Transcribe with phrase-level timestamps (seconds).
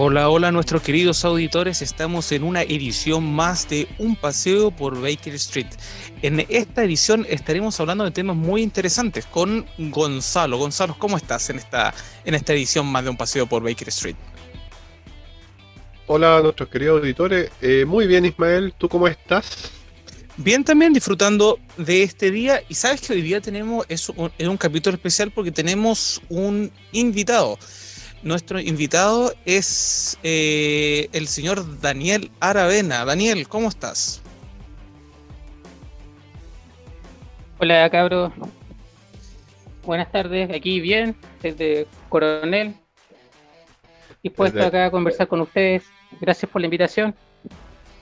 [0.00, 5.34] Hola, hola nuestros queridos auditores, estamos en una edición más de Un paseo por Baker
[5.34, 5.66] Street.
[6.22, 10.56] En esta edición estaremos hablando de temas muy interesantes con Gonzalo.
[10.56, 11.92] Gonzalo, ¿cómo estás en esta,
[12.24, 14.14] en esta edición más de Un paseo por Baker Street?
[16.06, 19.72] Hola a nuestros queridos auditores, eh, muy bien Ismael, ¿tú cómo estás?
[20.36, 24.46] Bien también disfrutando de este día y sabes que hoy día tenemos es un, es
[24.46, 27.58] un capítulo especial porque tenemos un invitado.
[28.22, 33.04] Nuestro invitado es eh, el señor Daniel Aravena.
[33.04, 34.20] Daniel, ¿cómo estás?
[37.60, 38.32] Hola, cabros.
[39.84, 40.50] Buenas tardes.
[40.50, 42.74] Aquí bien, desde Coronel.
[44.22, 45.84] Dispuesto acá a conversar con ustedes.
[46.20, 47.14] Gracias por la invitación.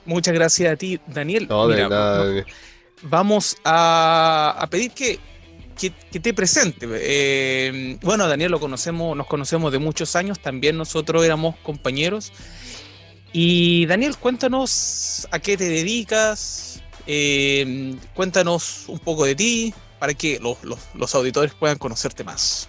[0.06, 1.46] Muchas gracias a ti, Daniel.
[1.48, 2.42] No, Mira, no,
[3.02, 5.18] vamos a, a pedir que
[5.76, 6.86] que, te presente.
[6.90, 12.32] Eh, bueno, Daniel lo conocemos, nos conocemos de muchos años, también nosotros éramos compañeros.
[13.32, 20.40] Y Daniel, cuéntanos a qué te dedicas, eh, cuéntanos un poco de ti para que
[20.40, 22.68] los, auditores puedan conocerte más.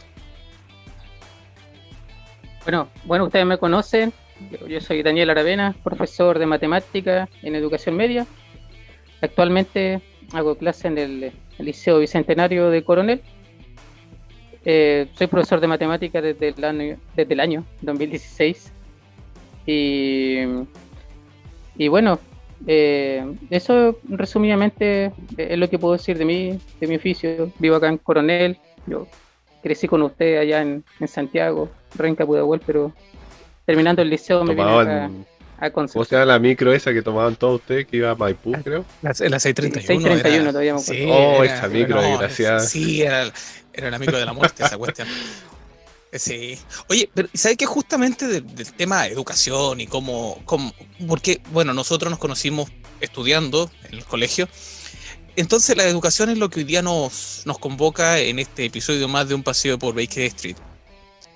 [2.64, 4.14] Bueno, bueno, ustedes me conocen.
[4.68, 8.28] Yo, soy Daniel Aravena, profesor de matemática en educación media.
[9.22, 10.02] Actualmente
[10.34, 13.22] hago clase en el el Liceo Bicentenario de Coronel.
[14.66, 18.72] Eh, soy profesor de matemáticas desde el año, desde el año 2016.
[19.66, 20.40] Y,
[21.78, 22.20] y bueno,
[22.66, 27.52] eh, eso resumidamente es lo que puedo decir de mí, de mi oficio.
[27.60, 28.58] Vivo acá en Coronel.
[28.88, 29.08] Yo
[29.62, 32.92] crecí con usted allá en, Santiago, Renca, Pudahuel, pero
[33.66, 35.10] terminando el liceo me vine acá
[35.74, 38.86] ¿Cómo se llama la micro esa que tomaban todos ustedes que iba a Maipú, creo?
[39.02, 39.82] La, la 631.
[39.88, 42.60] 631 todavía me sí, Oh, esa micro, desgraciada.
[42.60, 43.32] Sí, era,
[43.74, 45.08] era la micro de la muerte, esa cuestión.
[46.14, 46.58] Sí.
[46.90, 47.66] Oye, pero ¿sabes qué?
[47.66, 50.74] Justamente del, tema de educación y cómo, cómo.
[51.08, 52.70] Porque, bueno, nosotros nos conocimos
[53.02, 54.48] estudiando en el colegio.
[55.36, 59.28] Entonces, la educación es lo que hoy día nos, nos convoca en este episodio más
[59.28, 60.58] de un paseo por Baker Street.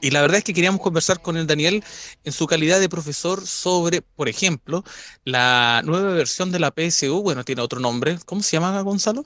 [0.01, 1.83] Y la verdad es que queríamos conversar con el Daniel
[2.23, 4.83] en su calidad de profesor sobre, por ejemplo,
[5.23, 7.21] la nueva versión de la PSU.
[7.21, 8.17] Bueno, tiene otro nombre.
[8.25, 9.23] ¿Cómo se llama, Gonzalo?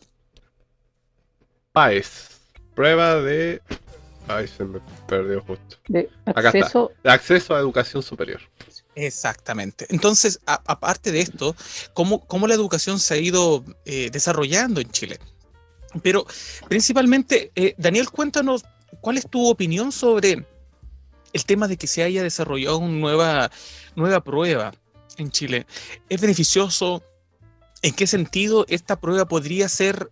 [1.72, 2.30] PAES.
[2.76, 3.62] Prueba de.
[4.28, 5.78] Ay, se me perdió justo.
[5.88, 6.92] De acceso...
[7.04, 8.42] acceso a educación superior.
[8.96, 9.86] Exactamente.
[9.90, 11.56] Entonces, aparte de esto,
[11.94, 15.20] ¿cómo, ¿cómo, la educación se ha ido eh, desarrollando en Chile?
[16.02, 16.26] Pero
[16.68, 18.66] principalmente, eh, Daniel, cuéntanos,
[19.00, 20.46] ¿cuál es tu opinión sobre
[21.36, 23.52] el tema de que se haya desarrollado una nueva,
[23.98, 24.72] nueva prueba
[25.18, 25.66] en Chile,
[26.08, 27.04] ¿es beneficioso?
[27.82, 30.08] ¿En qué sentido esta prueba podría ser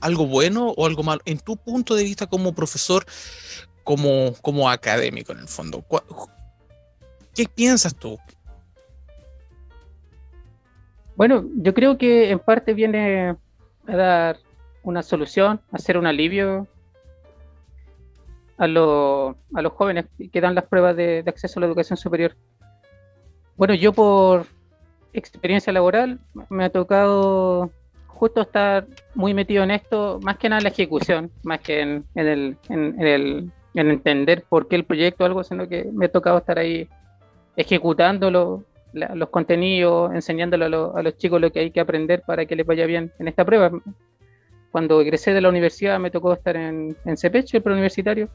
[0.00, 1.20] algo bueno o algo malo?
[1.26, 3.04] En tu punto de vista como profesor,
[3.84, 5.84] como, como académico en el fondo,
[7.34, 8.18] ¿qué piensas tú?
[11.14, 13.36] Bueno, yo creo que en parte viene
[13.86, 14.38] a dar
[14.82, 16.66] una solución, a hacer un alivio
[18.58, 22.36] a, a los jóvenes que dan las pruebas de, acceso a la educación superior.
[23.56, 24.46] Bueno, yo por
[25.12, 27.70] experiencia laboral me ha tocado
[28.08, 32.04] justo estar muy metido en esto, más que nada en la ejecución, más que en,
[32.14, 36.12] el, en, el, en entender por qué el proyecto o algo, sino que me ha
[36.12, 36.88] tocado estar ahí
[37.56, 42.66] ejecutando los contenidos, enseñándole a, los chicos lo que hay que aprender para que les
[42.66, 43.70] vaya bien en esta prueba.
[44.74, 48.28] Cuando egresé de la universidad me tocó estar en, en el preuniversitario,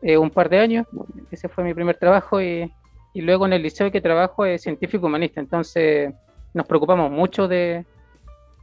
[0.00, 0.86] eh, un par de años.
[1.30, 2.72] Ese fue mi primer trabajo y,
[3.12, 5.38] y luego en el liceo que trabajo es científico humanista.
[5.38, 6.14] Entonces
[6.54, 7.84] nos preocupamos mucho de,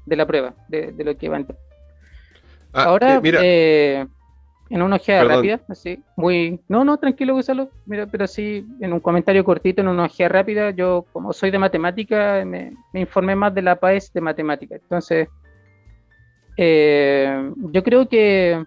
[0.07, 1.59] de la prueba, de, lo que va a entrar.
[2.73, 4.07] Ah, Ahora, eh,
[4.72, 6.59] en una ojeada rápida, así, muy...
[6.67, 10.72] No, no, tranquilo, Gonzalo, mira, pero sí, en un comentario cortito, en una ojeada rápida,
[10.72, 14.73] yo como soy de matemática, me, me informé más de la PAES de matemática.
[14.73, 15.29] Entonces,
[16.58, 18.64] eh, yo creo que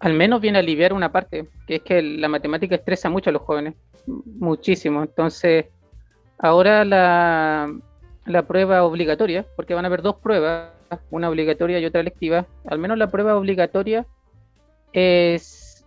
[0.00, 3.32] al menos viene a aliviar una parte, que es que la matemática estresa mucho a
[3.32, 3.74] los jóvenes,
[4.06, 5.02] muchísimo.
[5.02, 5.66] Entonces,
[6.38, 7.72] ahora la,
[8.26, 10.70] la prueba obligatoria, porque van a haber dos pruebas,
[11.10, 14.06] una obligatoria y otra lectiva, al menos la prueba obligatoria
[14.92, 15.84] es,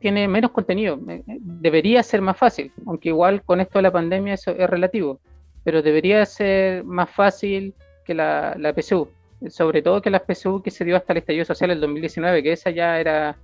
[0.00, 4.50] tiene menos contenido, debería ser más fácil, aunque igual con esto de la pandemia eso
[4.50, 5.20] es relativo,
[5.62, 9.08] pero debería ser más fácil que la, la PSU
[9.48, 12.52] sobre todo que las PSU que se dio hasta el estallido social el 2019, que
[12.52, 13.36] esa ya era,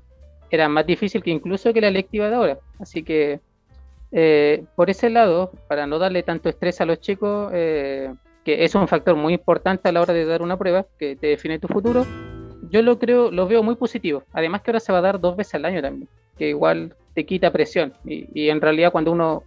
[0.50, 2.58] era más difícil que incluso que la electiva de ahora.
[2.78, 3.40] Así que
[4.10, 8.12] eh, por ese lado, para no darle tanto estrés a los chicos, eh,
[8.44, 11.28] que es un factor muy importante a la hora de dar una prueba que te
[11.28, 12.04] define tu futuro,
[12.70, 14.24] yo lo creo, lo veo muy positivo.
[14.32, 16.08] Además que ahora se va a dar dos veces al año también,
[16.38, 17.94] que igual te quita presión.
[18.04, 19.44] Y en realidad cuando uno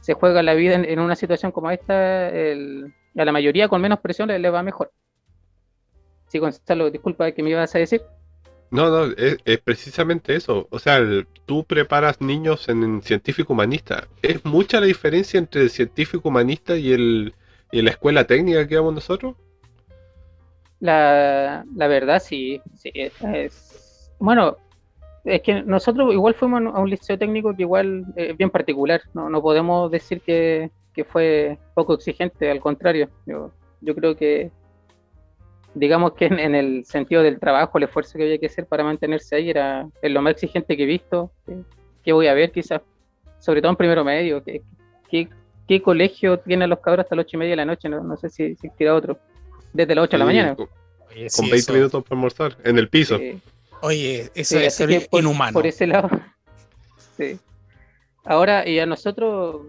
[0.00, 4.28] se juega la vida en, una situación como esta, a la mayoría con menos presión
[4.28, 4.92] le, va mejor.
[6.28, 8.02] Sí, Gonzalo, disculpa que me ibas a decir.
[8.70, 10.66] No, no, es, precisamente eso.
[10.70, 11.00] O sea,
[11.46, 14.08] tú preparas niños en, científico humanista.
[14.22, 17.34] Es mucha la diferencia entre el científico humanista y, el,
[17.70, 19.36] y la escuela técnica que vamos nosotros.
[20.80, 22.60] La, la verdad, sí.
[22.74, 24.56] sí es, bueno,
[25.24, 29.00] es que nosotros igual fuimos a un liceo técnico que igual es bien particular.
[29.14, 33.10] No, no podemos decir que, que, fue poco exigente, al contrario.
[33.26, 34.50] Yo, yo creo que
[35.76, 39.36] digamos que en, el sentido del trabajo, el esfuerzo que había que hacer para mantenerse
[39.36, 41.30] ahí era lo más exigente que he visto,
[42.02, 42.80] que, voy a ver quizás,
[43.40, 44.62] sobre todo en primero medio, ¿qué,
[45.68, 47.90] qué, colegio tienen los cabros hasta las ocho y media de la noche?
[47.90, 49.18] No, no sé si existirá otro,
[49.74, 50.56] desde las 8 de la mañana.
[50.56, 50.68] Con,
[51.50, 53.18] 20 minutos para almorzar, en el piso.
[53.82, 55.52] Oye, eso es inhumano.
[55.52, 56.08] Por ese lado.
[57.16, 57.38] Sí.
[58.26, 59.62] Ahora, y a nosotros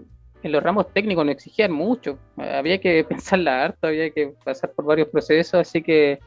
[0.43, 4.85] en los ramos técnicos no exigían mucho, había que pensarla harto, había que pasar por
[4.85, 6.19] varios procesos, así que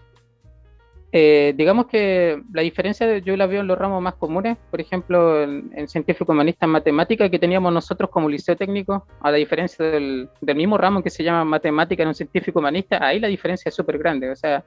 [1.12, 5.43] eh, digamos que la diferencia yo la veo en los ramos más comunes, por ejemplo,
[5.43, 10.29] en, científico humanista en matemática que teníamos nosotros como liceo técnico, a la diferencia del,
[10.55, 13.99] mismo ramo que se llama matemática en un científico humanista, ahí la diferencia es súper
[13.99, 14.65] grande, o sea,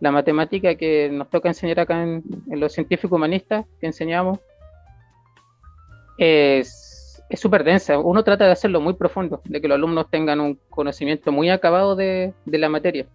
[0.00, 4.40] la matemática que nos toca enseñar acá en, en los científicos humanistas que enseñamos
[6.16, 6.89] es
[7.30, 7.98] es súper densa.
[7.98, 11.94] Uno trata de hacerlo muy profundo, de que los alumnos tengan un conocimiento muy acabado
[11.94, 13.06] de, la materia.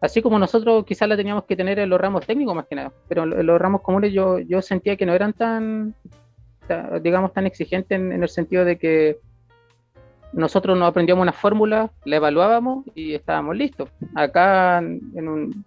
[0.00, 2.92] Así como nosotros quizás la teníamos que tener en los ramos técnicos más que nada,
[3.08, 5.94] pero en los ramos comunes yo, yo sentía que no eran tan,
[7.02, 9.18] digamos, tan exigentes en, el sentido de que
[10.32, 13.90] nosotros nos aprendíamos una fórmula, la evaluábamos y estábamos listos.
[14.16, 15.64] Acá en un,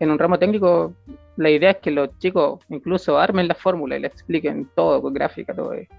[0.00, 0.92] en un ramo técnico
[1.36, 5.12] la idea es que los chicos incluso armen la fórmula y le expliquen todo con
[5.12, 5.92] gráfica, todo eso.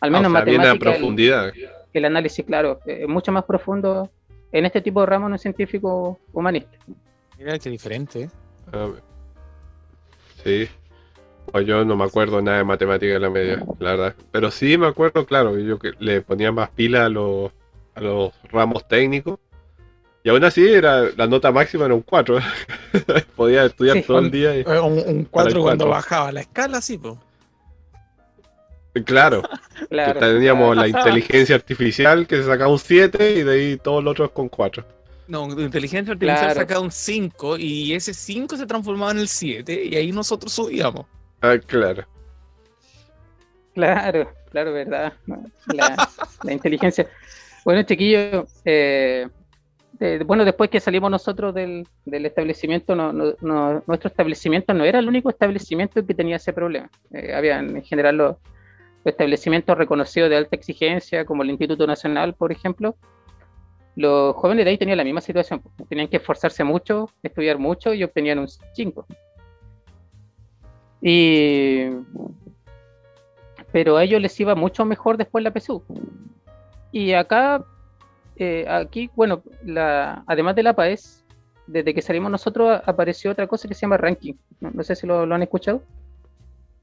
[0.00, 0.78] Al menos ah, matemática.
[0.78, 1.52] profundidad.
[1.92, 4.10] El, análisis, claro, es mucho más profundo
[4.52, 6.76] en este tipo de ramos no científico humanista.
[7.38, 8.22] Mira qué diferente.
[8.22, 8.30] ¿eh?
[10.44, 10.68] sí.
[11.52, 14.14] Pues yo no me acuerdo nada de matemática en la media, la verdad.
[14.32, 17.52] Pero sí me acuerdo, claro, yo que le ponía más pila a los,
[17.94, 19.38] a los ramos técnicos.
[20.24, 22.38] Y aún así era la nota máxima era un 4.
[23.36, 24.52] Podía estudiar todo el día.
[24.82, 27.14] un, 4 cuando bajaba la escala, sí, pues.
[29.04, 29.42] Claro.
[30.18, 34.30] Teníamos la inteligencia artificial que se sacaba un 7 y de ahí todos los otros
[34.30, 34.84] con 4.
[35.28, 39.84] No, la inteligencia artificial sacaba un 5 y ese 5 se transformaba en el 7
[39.86, 41.06] y ahí nosotros subíamos.
[41.40, 42.04] Ah, claro.
[43.74, 45.12] Claro, claro, verdad.
[45.66, 47.06] La, inteligencia.
[47.64, 49.28] Bueno, chiquillo, eh,
[50.24, 56.14] bueno, después que salimos nosotros del, establecimiento, nuestro establecimiento no era el único establecimiento que
[56.14, 56.88] tenía ese problema.
[57.12, 58.36] Eh, habían en general los
[59.10, 62.96] establecimientos reconocidos de alta exigencia, como el Instituto Nacional, por ejemplo,
[63.94, 65.62] los jóvenes de ahí tenían la misma situación.
[65.88, 69.06] Tenían que esforzarse mucho, estudiar mucho y obtenían un 5.
[71.00, 71.90] Y...
[73.72, 75.82] Pero a ellos les iba mucho mejor después la PSU.
[76.92, 77.64] Y acá,
[78.36, 79.42] eh, aquí, bueno,
[80.26, 81.24] además de la PAES,
[81.66, 84.34] desde que salimos nosotros apareció otra cosa que se llama ranking.
[84.60, 85.82] No, sé si lo han escuchado.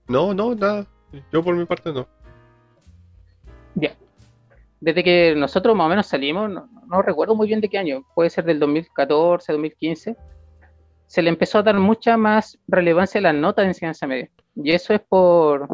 [0.07, 0.85] No, no, nada.
[1.31, 2.07] Yo por mi parte no.
[3.75, 3.95] Ya.
[4.79, 8.29] Desde que nosotros más o menos salimos, no, recuerdo muy bien de qué año, puede
[8.29, 10.17] ser del 2014, 2015,
[11.07, 14.29] se le empezó a dar mucha más relevancia a las notas de enseñanza media.
[14.55, 15.67] Y eso es por,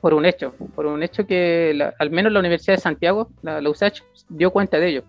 [0.00, 4.02] por un hecho, por un hecho que al menos la Universidad de Santiago, la, USACH,
[4.28, 5.04] dio cuenta de ello.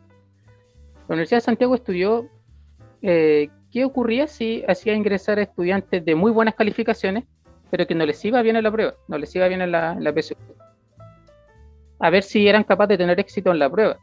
[1.08, 2.28] La Universidad de Santiago estudió
[3.02, 7.24] eh, qué ocurría si hacía ingresar a estudiantes de muy buenas calificaciones
[7.70, 9.98] pero que no les iba bien en la prueba, no les iba bien en la,
[10.16, 10.36] PSU.
[12.00, 13.98] A ver si eran capaces de tener éxito en la prueba,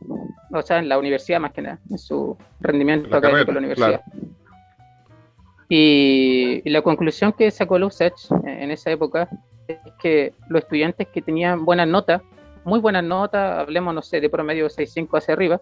[0.53, 4.01] o sea, en la universidad más que nada, en su rendimiento académico en la universidad.
[5.69, 9.29] Y, la conclusión que sacó USACH en esa época
[9.67, 12.23] es que los estudiantes que tenían buenas notas,
[12.65, 15.61] muy buenas notas, hablemos, no sé, de promedio 6.5 hacia arriba,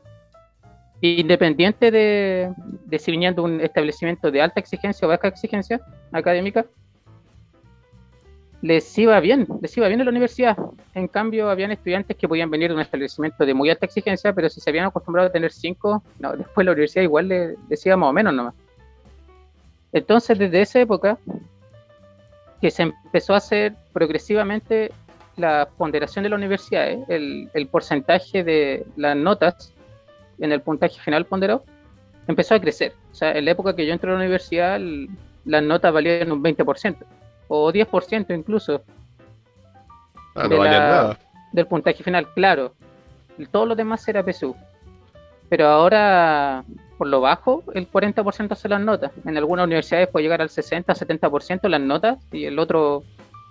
[1.01, 2.53] independiente de,
[2.87, 5.81] de si venían de un establecimiento de alta exigencia o baja exigencia
[6.13, 6.65] académica,
[8.63, 10.57] les iba bien, les iba bien en la universidad.
[10.95, 14.49] En cambio, habían estudiantes que podían venir de un establecimiento de muy alta exigencia, pero
[14.49, 18.09] si se habían acostumbrado a tener cinco, no, después la universidad igual les, decía más
[18.09, 18.55] o menos nomás.
[19.93, 21.19] Entonces, desde esa época,
[22.61, 24.93] que se empezó a hacer progresivamente
[25.37, 27.05] la ponderación de la universidad, ¿eh?
[27.09, 29.73] el, el, porcentaje de las notas
[30.39, 31.65] en el puntaje final ponderado,
[32.29, 32.93] empezó a crecer.
[33.11, 34.81] O sea, en la época que yo entré a la universidad,
[35.45, 36.97] las notas valían un 20%
[37.55, 38.83] o 10% incluso.
[40.35, 41.19] Ah, no nada.
[41.53, 42.73] Del puntaje final, claro.
[43.51, 44.57] Todo lo demás era PSU.
[45.51, 46.65] Pero ahora,
[46.97, 49.13] por lo bajo, el 40% se las notas.
[49.27, 53.05] En algunas universidades puede llegar al 60, 70% las notas y el otro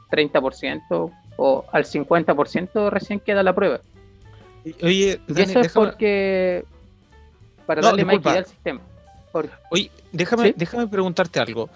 [0.09, 3.81] 30% o al 50% recién queda la prueba.
[4.81, 6.65] Oye, y eso es porque
[7.67, 8.81] para darle más equidad al sistema.
[9.69, 11.69] Oye, déjame, déjame preguntarte algo.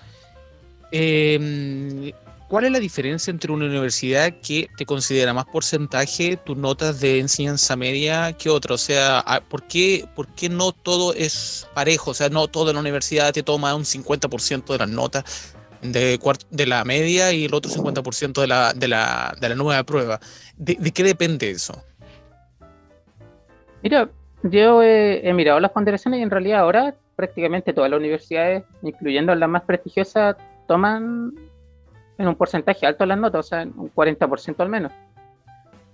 [0.92, 2.14] Eh,
[2.48, 7.20] ¿Cuál es la diferencia entre una universidad que te considera más porcentaje tus notas de
[7.20, 8.76] enseñanza media que otra?
[8.76, 12.12] O sea, ah, ¿por qué, ¿por qué no todo es parejo?
[12.12, 16.86] O sea, no toda la universidad te toma un 50% de las notas de, la
[16.86, 20.20] media y el otro 50% de la, de, la, de la nueva prueba.
[20.56, 21.84] ¿De, qué depende eso?
[23.82, 24.10] Mira,
[24.44, 29.34] yo he, he mirado las ponderaciones y en realidad ahora prácticamente todas las universidades, incluyendo
[29.34, 30.36] las más prestigiosas,
[30.68, 31.34] toman
[32.18, 34.92] en un porcentaje alto las notas, o sea, un 40% al menos.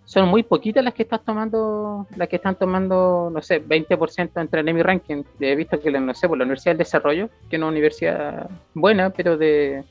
[0.06, 4.63] Son muy poquitas las que estás tomando, las que están tomando, no sé, 20% entre
[4.63, 5.24] NEMI Ranking.
[5.40, 9.12] He visto que, no sé, por la Universidad del Desarrollo, que es una universidad buena,
[9.12, 9.84] pero de,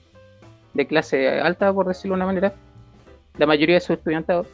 [0.74, 2.52] de clase alta, por decirlo de una manera,
[3.38, 4.46] la mayoría de sus estudiantes,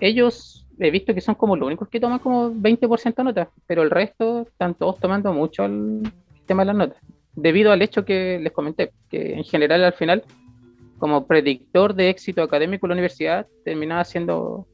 [0.00, 3.82] ellos he visto que son como los únicos que toman como 20% de notas, pero
[3.82, 6.02] el resto están todos tomando mucho el
[6.46, 7.02] tema de las notas,
[7.34, 10.24] debido al hecho que les comenté, que en general al final
[10.98, 14.68] como predictor de éxito académico en la universidad, terminaba siendo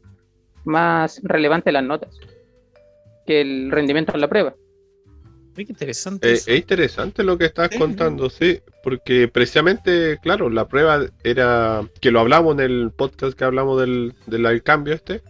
[0.65, 2.15] más relevante las notas
[3.25, 4.55] que el rendimiento en la prueba.
[5.55, 6.29] Qué interesante.
[6.29, 12.11] Eh, es interesante lo que estás contando, sí, porque precisamente, claro, la prueba era que
[12.11, 15.23] lo hablamos en el podcast que hablamos del, del cambio este,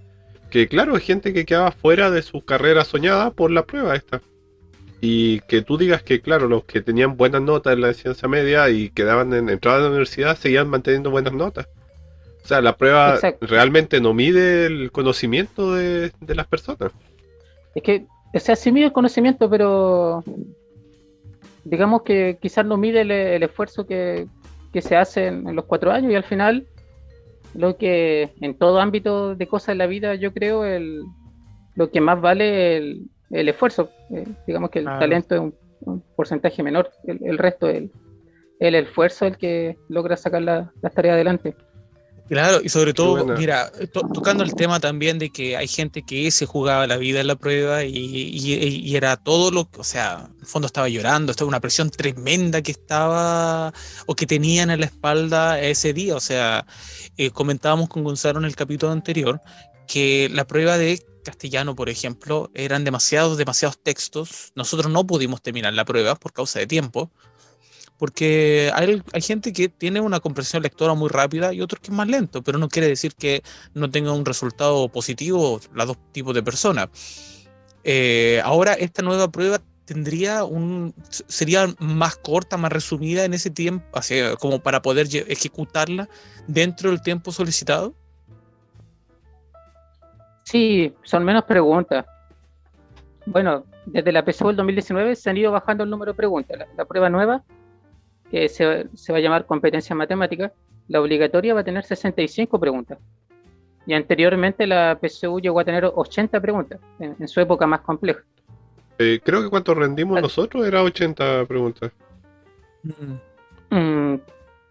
[0.50, 4.20] que claro, hay gente que quedaba fuera de su carrera soñada por la prueba esta.
[5.00, 8.68] Y que tú digas que, claro, los que tenían buenas notas en la ciencia media
[8.68, 11.68] y quedaban en entrada a la universidad seguían manteniendo buenas notas.
[12.42, 16.92] O sea, la prueba realmente no mide el conocimiento de, las personas.
[17.74, 20.24] Es que, o sea, sí mide el conocimiento, pero
[21.64, 24.26] digamos que quizás no mide el, esfuerzo que,
[24.80, 26.66] se hace en, los cuatro años y al final
[27.54, 31.02] lo que en todo ámbito de cosas en la vida yo creo el,
[31.74, 33.90] lo que más vale el, el esfuerzo.
[34.10, 37.84] Eh, digamos que el talento es un, porcentaje menor, el, resto es
[38.58, 41.54] el, esfuerzo el que logra sacar las la tareas adelante.
[42.28, 43.72] Claro, y sobre todo, mira,
[44.12, 47.36] tocando el tema también de que hay gente que se jugaba la vida en la
[47.36, 51.60] prueba y, era todo lo que, o sea, en el fondo estaba llorando, estaba una
[51.60, 53.72] presión tremenda que estaba
[54.04, 56.16] o que tenían en la espalda ese día.
[56.16, 56.66] O sea,
[57.16, 59.40] eh, comentábamos con Gonzalo en el capítulo anterior
[59.86, 64.52] que la prueba de castellano, por ejemplo, eran demasiados, demasiados textos.
[64.54, 67.10] Nosotros no pudimos terminar la prueba por causa de tiempo,
[67.98, 72.08] porque hay, gente que tiene una comprensión lectora muy rápida y otros que es más
[72.08, 73.42] lento, pero no quiere decir que
[73.74, 76.88] no tenga un resultado positivo las dos tipos de personas.
[77.84, 80.94] Eh, ahora esta nueva prueba tendría un
[81.28, 86.08] sería más corta, más resumida en ese tiempo, así como para poder ejecutarla
[86.46, 87.94] dentro del tiempo solicitado.
[90.48, 92.06] Sí, son menos preguntas.
[93.26, 96.66] Bueno, desde la PSU del 2019 se han ido bajando el número de preguntas.
[96.74, 97.42] La, prueba nueva,
[98.30, 100.50] que se, va a llamar competencia matemática,
[100.88, 102.98] la obligatoria va a tener 65 preguntas.
[103.84, 108.22] Y anteriormente la PSU llegó a tener 80 preguntas, en, su época más compleja.
[108.98, 111.92] Eh, creo que cuando rendimos nosotros era 80 preguntas.
[113.68, 114.14] Mm,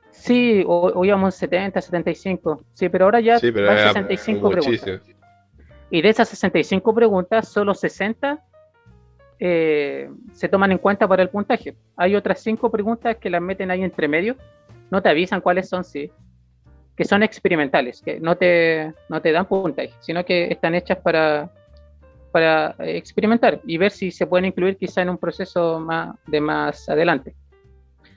[0.09, 2.63] sí, o, íbamos 70, 75.
[2.73, 5.01] Sí, pero ahora ya sí, pero 65 preguntas.
[5.89, 8.43] Y de esas 65 preguntas, solo 60
[9.39, 11.75] eh, se toman en cuenta para el puntaje.
[11.95, 14.35] Hay otras 5 preguntas que las meten ahí entre medio,
[14.89, 16.11] no te avisan cuáles son, sí,
[16.95, 21.51] que son experimentales, que no te, no te dan puntaje, sino que están hechas para,
[22.31, 26.89] para experimentar y ver si se pueden incluir quizá en un proceso más, de más
[26.89, 27.35] adelante.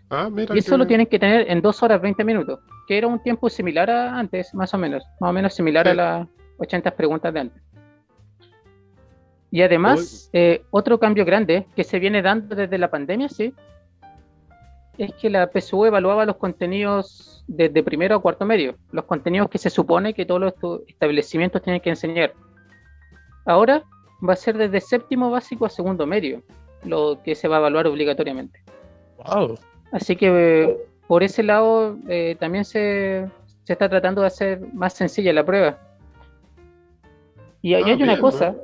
[0.08, 2.58] Ah, y eso lo tienen que tener en 2 horas 20 minutos,
[2.88, 5.94] que era un tiempo similar a antes, más o menos, más o menos similar a
[5.94, 6.28] la,
[6.60, 7.62] 80 preguntas de antes.
[9.50, 13.52] Y además, eh, otro cambio grande que se viene dando desde la pandemia, sí,
[14.96, 19.58] es que la PSU evaluaba los contenidos desde primero a cuarto medio, los contenidos que
[19.58, 20.54] se supone que todos los
[20.86, 22.32] establecimientos tienen que enseñar.
[23.44, 23.82] Ahora
[24.26, 26.42] va a ser desde séptimo básico a segundo medio,
[26.84, 28.62] lo que se va a evaluar obligatoriamente.
[29.24, 29.58] Wow.
[29.90, 30.76] Así que
[31.08, 33.28] por ese lado eh, también se,
[33.64, 35.89] se está tratando de hacer más sencilla la prueba
[37.62, 38.54] y, hay ah, una cosa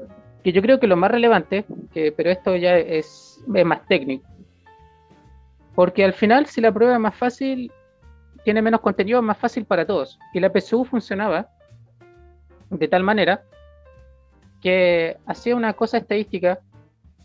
[0.43, 4.27] que yo creo que lo más relevante, que, pero esto ya es, más técnico.
[5.75, 7.71] Porque al final, si la prueba es más fácil,
[8.45, 10.19] tiene menos contenido, es más fácil para todos.
[10.33, 11.49] Y la PSU funcionaba
[12.71, 13.43] de tal manera
[14.63, 16.61] que hacía una cosa estadística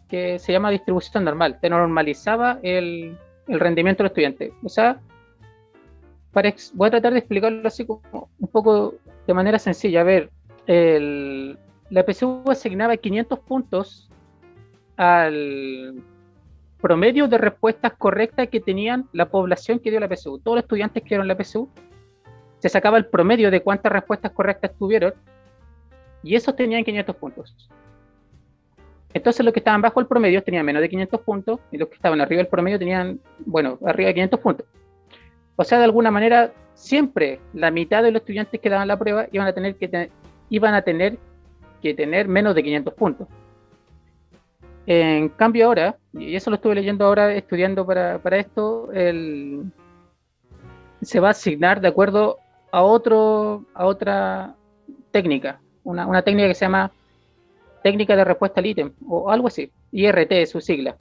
[0.10, 4.54] que se llama distribución normal, te normalizaba el, el rendimiento del estudiante.
[4.64, 5.00] O sea,
[6.32, 8.96] para voy a tratar de explicarlo así como un poco
[9.28, 10.02] de manera sencilla.
[10.02, 10.30] A ver,
[10.68, 14.10] la PSU asignaba 500 puntos
[14.98, 15.96] al
[16.82, 20.40] promedio de respuestas correctas que tenían la población que dio la PSU.
[20.40, 21.70] Todos los estudiantes que dieron la PSU,
[22.60, 25.14] se sacaba el promedio de cuántas respuestas correctas tuvieron
[26.24, 27.70] y esos tenían 500 puntos.
[29.14, 31.96] Entonces los que estaban bajo el promedio tenían menos de 500 puntos y los que
[31.96, 34.66] estaban arriba del promedio tenían, bueno, arriba de 500 puntos.
[35.56, 39.28] O sea, de alguna manera, siempre la mitad de los estudiantes que daban la prueba
[39.32, 40.10] iban a tener que,
[40.52, 41.18] iban a tener,
[41.82, 43.28] que tener menos de 500 puntos.
[44.86, 48.90] En cambio ahora, y eso lo estuve leyendo ahora, estudiando para, esto,
[51.02, 52.38] se va a asignar de acuerdo
[52.72, 54.56] a, otro, a otra
[55.12, 56.92] técnica, una, una técnica que se llama
[57.82, 60.98] técnica de respuesta al ítem o algo así, IRT es su sigla.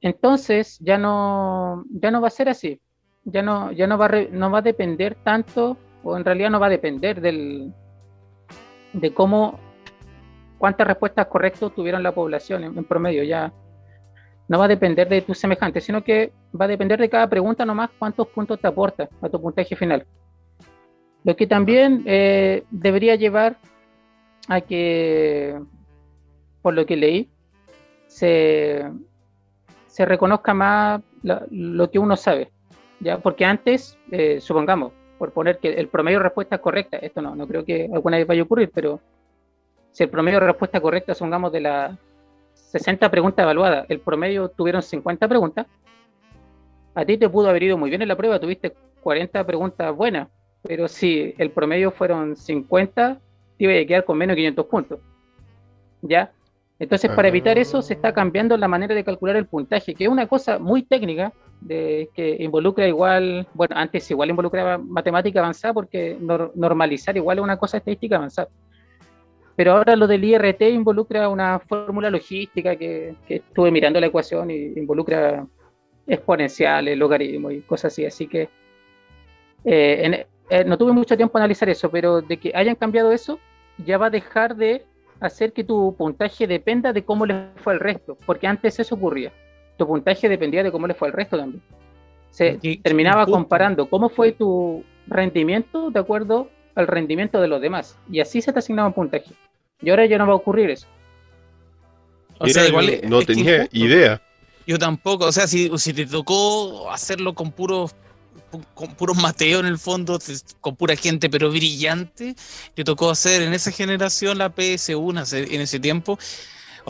[0.00, 2.80] Entonces ya no, ya no va a ser así,
[3.24, 6.60] ya no, ya no va, a no va a depender tanto, o en realidad no
[6.60, 7.72] va a depender del,
[8.92, 9.58] de cómo,
[10.58, 13.52] cuántas respuestas correctas tuvieron la población en, promedio, ya
[14.48, 17.64] no va a depender de tus semejantes, sino que va a depender de cada pregunta
[17.64, 20.06] nomás cuántos puntos te aporta a tu puntaje final.
[21.24, 23.56] Lo que también eh, debería llevar
[24.48, 25.60] a que,
[26.62, 27.28] por lo que leí,
[28.06, 28.90] se,
[29.86, 32.50] se reconozca más lo, que uno sabe.
[33.00, 33.18] ¿ya?
[33.18, 37.34] Porque antes, eh, supongamos, por poner que el promedio de respuesta es correcta, esto no,
[37.34, 39.00] no creo que alguna vez vaya a ocurrir, pero
[39.92, 41.98] si el promedio de respuesta correcta, supongamos, de las
[42.54, 45.66] 60 preguntas evaluadas, el promedio tuvieron 50 preguntas,
[46.94, 50.28] a ti te pudo haber ido muy bien en la prueba, tuviste 40 preguntas buenas,
[50.62, 53.18] pero si el promedio fueron 50,
[53.58, 55.00] iba a quedar con menos de 500 puntos.
[56.02, 56.32] ¿Ya?
[56.78, 60.10] Entonces, para evitar eso, se está cambiando la manera de calcular el puntaje, que es
[60.10, 66.16] una cosa muy técnica, de, que involucra igual, bueno, antes igual involucraba matemática avanzada, porque
[66.20, 68.48] normalizar igual es una cosa estadística avanzada.
[69.56, 74.72] Pero ahora lo del IRT involucra una fórmula logística que, estuve mirando la ecuación y
[74.76, 75.46] involucra
[76.06, 78.06] exponenciales, logaritmos y cosas así.
[78.06, 78.48] Así que
[79.64, 83.40] eh, eh, no tuve mucho tiempo a analizar eso, pero de que hayan cambiado eso,
[83.84, 84.84] ya va a dejar de
[85.20, 89.32] hacer que tu puntaje dependa de cómo le fue al resto, porque antes eso ocurría.
[89.78, 91.62] Tu puntaje dependía de cómo le fue al resto también.
[92.30, 98.20] Se terminaba comparando cómo fue tu rendimiento de acuerdo al rendimiento de los demás, y
[98.20, 99.30] así se te asignaba un puntaje.
[99.80, 100.86] Y ahora ya no va a ocurrir eso.
[102.38, 104.20] O sea, igual no tenía idea.
[104.66, 107.94] Yo tampoco, o sea, si, si te tocó hacerlo con puros
[108.74, 110.18] con puros Mateo en el fondo,
[110.60, 112.34] con pura gente pero brillante,
[112.74, 116.18] que tocó hacer en esa generación la PS1 en ese tiempo.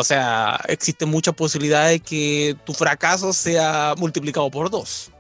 [0.00, 5.10] O sea, existen muchas posibilidades de que tu fracaso sea multiplicado por dos.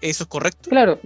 [0.00, 0.70] ¿Eso es correcto?
[0.70, 0.98] Claro.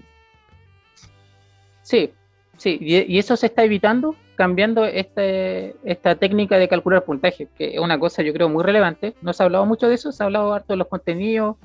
[1.82, 2.12] Sí,
[2.56, 7.80] sí, y, eso se está evitando cambiando este, esta técnica de calcular puntaje, que es
[7.80, 9.14] una cosa yo creo muy relevante.
[9.22, 11.56] No se ha hablado mucho de eso, se ha hablado harto de los contenidos,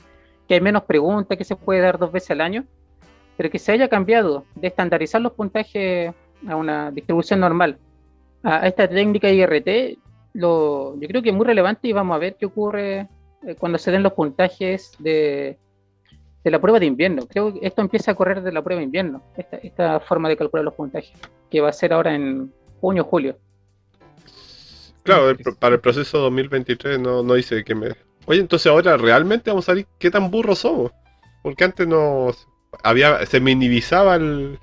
[0.48, 2.66] que hay menos preguntas, que se puede dar dos veces al año,
[3.38, 6.12] pero que se haya cambiado de estandarizar los puntajes
[6.48, 7.78] a una distribución normal
[8.42, 10.00] a esta técnica IRT,
[10.34, 13.08] lo, yo creo que es muy relevante y vamos a ver qué ocurre
[13.46, 15.58] eh, cuando se den los puntajes de,
[16.44, 17.26] de la prueba de invierno.
[17.28, 20.38] Creo que esto empieza a correr de la prueba de invierno, esta, esta forma de
[20.38, 21.14] calcular los puntajes,
[21.50, 23.38] que va a ser ahora en junio o julio.
[25.04, 27.88] Claro, para el proceso 2023 no, no dice que me...
[28.26, 30.92] Oye, entonces ahora realmente vamos a ver qué tan burros somos.
[31.42, 32.32] Porque antes no
[32.84, 34.60] había, se minimizaba el,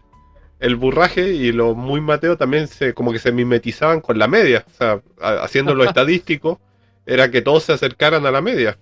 [0.58, 4.64] el burraje y los muy Mateo también se como que se mimetizaban con la media.
[4.66, 6.60] O sea, haciéndolo estadístico,
[7.04, 8.78] era que todos se acercaran a la media.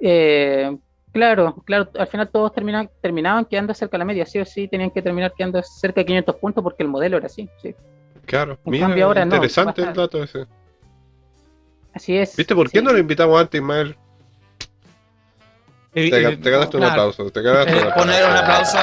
[0.00, 0.76] Eh,
[1.12, 4.68] claro, claro, al final todos terminaban, terminaban quedando cerca de la media, sí o sí,
[4.68, 7.48] tenían que terminar quedando cerca de 500 puntos porque el modelo era así.
[7.62, 7.74] Sí.
[8.24, 10.46] Claro, mira, interesante el dato ese.
[11.92, 12.36] Así es.
[12.36, 13.96] ¿Viste por qué no lo invitamos antes, Ismael?
[15.96, 17.30] Te, ganaste un aplauso.
[17.30, 17.98] Te ganaste un aplauso.
[17.98, 18.78] Poner un aplauso.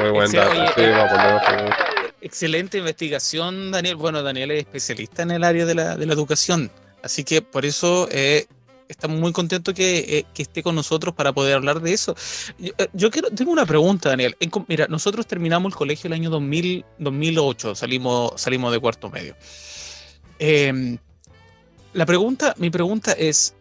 [0.00, 0.72] Muy buen dato.
[0.74, 1.74] sí, va a poner
[2.20, 3.94] Excelente investigación, Daniel.
[3.94, 6.72] Bueno, Daniel es especialista en el área de la, de la educación.
[7.04, 8.46] Así que por eso eh,
[8.88, 12.16] estamos muy contentos que, eh, que, esté con nosotros para poder hablar de eso.
[12.58, 14.36] Yo, eh, yo, quiero, tengo una pregunta, Daniel.
[14.66, 19.36] mira, nosotros terminamos el colegio el año 2000, 2008, salimos, salimos de cuarto medio.
[20.40, 20.98] Eh,
[21.92, 23.54] la pregunta, mi pregunta es,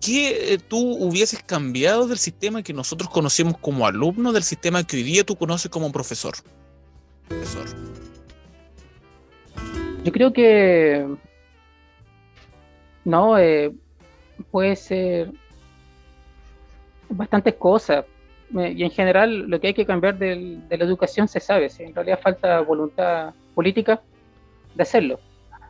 [0.00, 4.96] ¿qué eh, tú hubieses cambiado del sistema que nosotros conocemos como alumno del sistema que
[4.96, 6.34] hoy día tú conoces como profesor?
[7.28, 7.66] Profesor.
[10.04, 11.06] Yo creo que
[13.04, 13.72] no, eh,
[14.50, 15.32] puede ser
[17.08, 18.04] bastantes cosas.
[18.52, 21.94] Y en general lo que hay que cambiar de la educación se sabe, si en
[21.94, 24.00] realidad falta voluntad política
[24.74, 25.18] de hacerlo.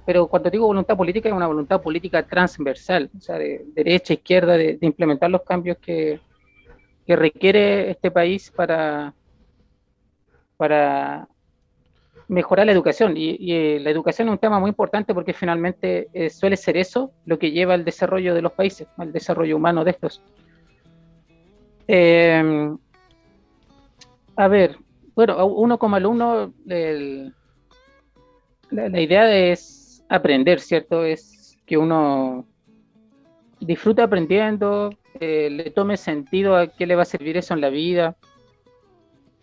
[0.07, 4.57] Pero cuando digo voluntad política es una voluntad política transversal, o sea, de derecha, izquierda,
[4.57, 6.21] de, implementar los cambios que,
[7.09, 9.15] requiere este país para,
[10.57, 11.29] para
[12.29, 13.17] mejorar la educación.
[13.17, 17.13] Y, eh, la educación es un tema muy importante porque finalmente eh, suele ser eso
[17.25, 20.23] lo que lleva al desarrollo de los países, al desarrollo humano de estos.
[21.89, 22.77] Em,
[24.35, 24.77] a ver,
[25.15, 26.53] bueno, uno como alumno,
[28.71, 31.05] la, idea es aprender, ¿cierto?
[31.05, 32.47] Es que uno
[33.61, 34.91] disfrute aprendiendo,
[35.21, 38.17] eh, le tome sentido a qué le va a servir eso en la vida.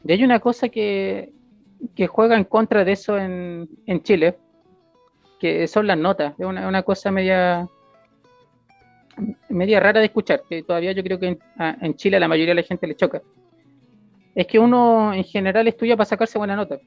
[0.04, 1.32] Y hay una cosa que,
[1.95, 3.67] que juega en contra de eso en,
[4.04, 4.38] Chile,
[5.39, 6.34] que son las notas.
[6.38, 7.67] Es una, cosa media,
[9.49, 12.62] media rara de escuchar, que todavía yo creo que en, Chile a la mayoría de
[12.62, 13.21] la gente le choca.
[14.36, 16.80] Es que uno en general estudia para sacarse buena nota.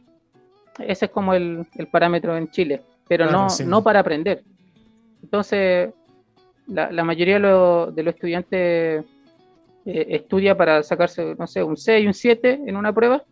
[0.78, 4.42] Ese es como el, parámetro en Chile, pero no, no para aprender.
[5.22, 5.90] Entonces,
[6.66, 7.40] la, mayoría de,
[8.02, 9.04] los estudiantes
[9.84, 13.24] eh, estudia para sacarse, no sé, un 6 y un 7 en una prueba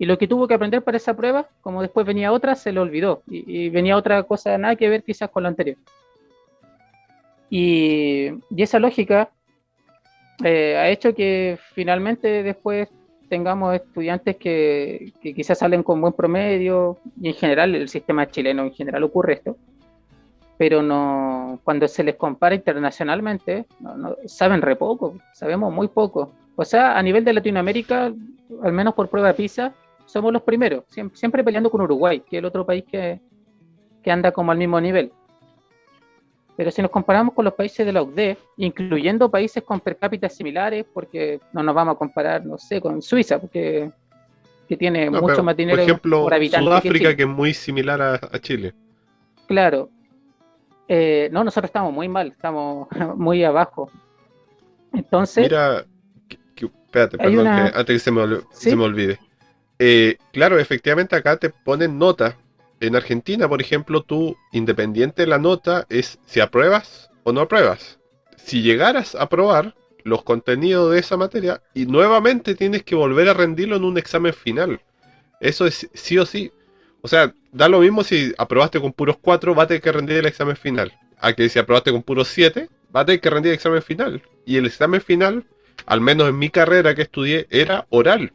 [0.00, 2.80] y lo que tuvo que aprender para esa prueba, como después venía otra, se lo
[2.80, 3.22] olvidó.
[3.26, 5.76] Y, venía otra cosa, nada que ver quizás con lo anterior.
[7.50, 9.30] Y, esa lógica
[10.42, 12.88] eh, ha hecho que finalmente después
[13.30, 18.74] tengamos estudiantes que, quizás salen con buen promedio, y en general el sistema chileno en
[18.74, 19.56] general ocurre esto,
[20.58, 26.32] pero no cuando se les compara internacionalmente, no, saben re poco, sabemos muy poco.
[26.56, 28.12] O sea, a nivel de Latinoamérica,
[28.62, 29.72] al menos por prueba de PISA,
[30.04, 33.20] somos los primeros, siempre, peleando con Uruguay, que es el otro país que,
[34.10, 35.12] anda como al mismo nivel.
[36.60, 40.28] Pero si nos comparamos con los países de la OCDE, incluyendo países con per cápita
[40.28, 43.90] similares, porque no nos vamos a comparar, no sé, con Suiza, porque
[44.68, 48.74] que tiene mucho más dinero por, ejemplo, Sudáfrica, que, es muy similar a, Chile.
[49.48, 49.88] Claro.
[50.86, 53.90] Eh, no, nosotros estamos muy mal, estamos muy abajo.
[54.92, 55.44] Entonces.
[55.44, 55.86] Mira,
[56.56, 57.98] espérate, perdón, antes que
[58.50, 59.18] se me olvide.
[59.78, 62.36] Eh, claro, efectivamente acá te ponen nota.
[62.80, 67.98] En Argentina, por ejemplo, tú, independiente de la nota, es si apruebas o no apruebas.
[68.36, 73.34] Si llegaras a aprobar los contenidos de esa materia, y nuevamente tienes que volver a
[73.34, 74.80] rendirlo en un examen final.
[75.40, 76.50] Eso es sí o sí.
[77.02, 80.16] O sea, da lo mismo si aprobaste con puros 4, va a tener que rendir
[80.16, 80.92] el examen final.
[81.18, 84.22] A que si aprobaste con puros 7, va a tener que rendir el examen final.
[84.46, 85.44] Y el examen final,
[85.84, 88.32] al menos en mi carrera que estudié, era oral.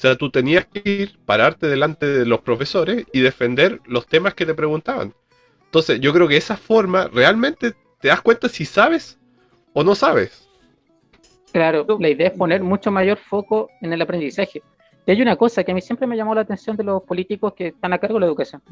[0.00, 4.32] O sea, tú tenías que ir, pararte delante de los profesores y defender los temas
[4.32, 5.12] que te preguntaban.
[5.66, 9.18] Entonces, yo creo que esa forma realmente te das cuenta si sabes
[9.74, 10.48] o no sabes.
[11.52, 14.62] Claro, la idea es poner mucho mayor foco en el aprendizaje.
[15.04, 17.52] Y hay una cosa que a mí siempre me llamó la atención de los políticos
[17.52, 18.62] que están a cargo de la educación.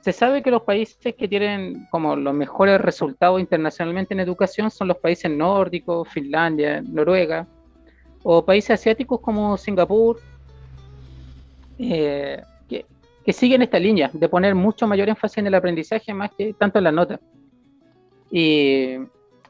[0.00, 4.88] Se sabe que los países que tienen como los mejores resultados internacionalmente en educación son
[4.88, 7.46] los países nórdicos, Finlandia, Noruega,
[8.24, 10.18] o países asiáticos como Singapur,
[11.78, 16.52] eh, que, siguen esta línea de poner mucho mayor énfasis en el aprendizaje más que
[16.54, 17.20] tanto en la nota.
[18.30, 18.96] Y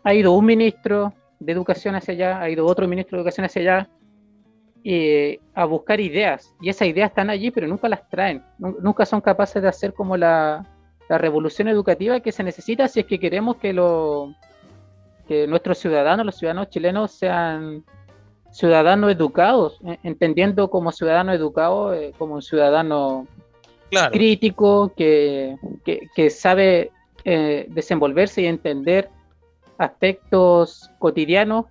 [0.03, 3.63] ha ido un ministro de educación hacia allá, ha ido otro ministro de educación hacia
[3.63, 3.89] allá,
[5.55, 6.55] a buscar ideas.
[6.61, 8.45] Y esas ideas están allí, pero nunca las traen.
[8.59, 10.67] Nunca son capaces de hacer como la,
[11.09, 14.35] la revolución educativa que se necesita si es que queremos que, lo,
[15.27, 17.85] que nuestros ciudadanos, los ciudadanos chilenos, sean
[18.55, 23.27] ciudadanos educados, eh, entendiendo como ciudadano educado eh, como un ciudadano
[24.13, 25.57] crítico que,
[26.31, 26.93] sabe
[27.25, 29.11] eh, desenvolverse y entender
[29.77, 31.67] aspectos cotidianos,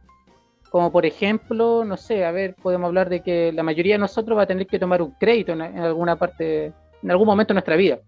[0.71, 4.37] como por ejemplo, no sé, a ver, podemos hablar de que la mayoría de nosotros
[4.37, 7.77] va a tener que tomar un crédito en, alguna parte, en algún momento de nuestra
[7.77, 7.99] vida.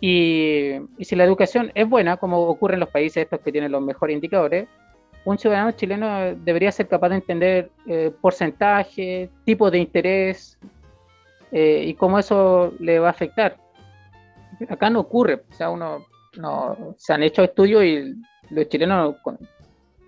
[0.00, 3.72] Y, y, si la educación es buena, como ocurre en los países estos que tienen
[3.72, 4.66] los mejores indicadores,
[5.28, 10.58] un ciudadano chileno debería ser capaz de entender eh, porcentaje, tipo de interés
[11.52, 13.58] eh, y cómo eso le va a afectar.
[14.70, 16.06] Acá no ocurre, o sea, uno
[16.38, 18.14] no, se han hecho estudios y
[18.48, 19.16] los chilenos,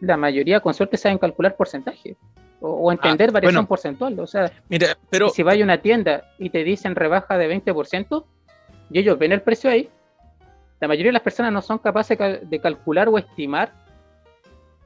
[0.01, 2.17] la mayoría con suerte saben calcular porcentaje
[2.63, 4.19] o, entender ah, variación porcentual.
[4.21, 5.29] O sea, Mira, pero...
[5.29, 8.25] si vas a una tienda y te dicen rebaja de 20%
[8.91, 9.91] y ellos ven el precio ahí,
[10.81, 13.80] la mayoría de las personas no son capaces de calcular o estimar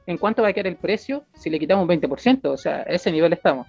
[0.07, 2.45] en cuánto va a quedar el precio si le quitamos un 20%.
[2.45, 3.67] O sea, a ese nivel estamos.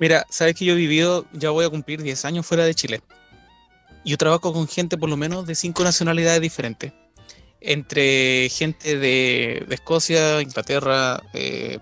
[0.00, 3.00] Mira, sabes que yo he vivido, ya voy a cumplir 10 años fuera de Chile.
[4.04, 6.92] yo trabajo con gente por lo menos de cinco nacionalidades diferentes,
[7.60, 11.78] entre gente de, Escocia, Inglaterra, eh,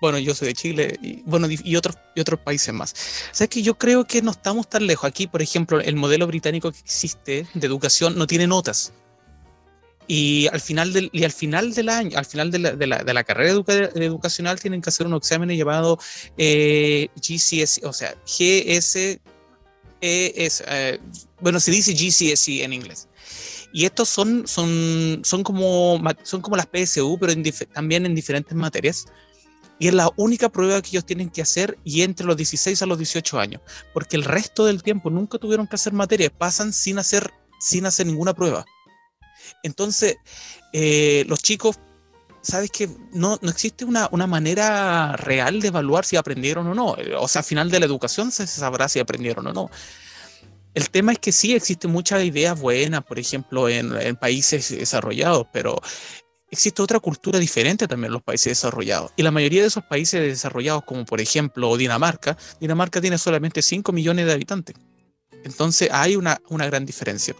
[0.00, 2.94] bueno, yo soy de Chile, y, bueno, y otros, y otros países más.
[3.40, 5.04] O que yo creo que no estamos tan lejos.
[5.04, 8.92] Aquí, por ejemplo, el modelo británico que existe de educación no tiene notas.
[10.06, 13.02] Y al final del, y al final del año, al final de la, de la,
[13.02, 15.98] de la carrera educacional tienen que hacer un examen llamado
[16.36, 19.18] eh, GCSE, o sea, GS,
[20.00, 21.00] eh,
[21.40, 23.08] bueno, se dice GCSE en inglés.
[23.72, 27.32] Y estos son, son, son, como, son como las PSU, pero
[27.72, 29.06] también en diferentes materias.
[29.80, 32.86] Y es la única prueba que ellos tienen que hacer y entre los 16 a
[32.86, 33.60] los 18 años,
[33.92, 38.06] porque el resto del tiempo nunca tuvieron que hacer materias, pasan sin hacer, sin hacer
[38.06, 38.64] ninguna prueba.
[39.62, 40.16] Entonces,
[40.72, 41.78] eh, los chicos,
[42.42, 46.96] sabes que no, no existe una, una, manera real de evaluar si aprendieron o no.
[47.18, 49.70] O sea, al final de la educación se sabrá si aprendieron o no.
[50.74, 55.46] El tema es que sí existen muchas ideas buenas, por ejemplo, en, en países desarrollados,
[55.52, 55.80] pero
[56.50, 59.12] existe otra cultura diferente también en los países desarrollados.
[59.16, 63.92] Y la mayoría de esos países desarrollados, como por ejemplo Dinamarca, Dinamarca tiene solamente 5
[63.92, 64.76] millones de habitantes.
[65.44, 67.34] Entonces hay una, una gran diferencia.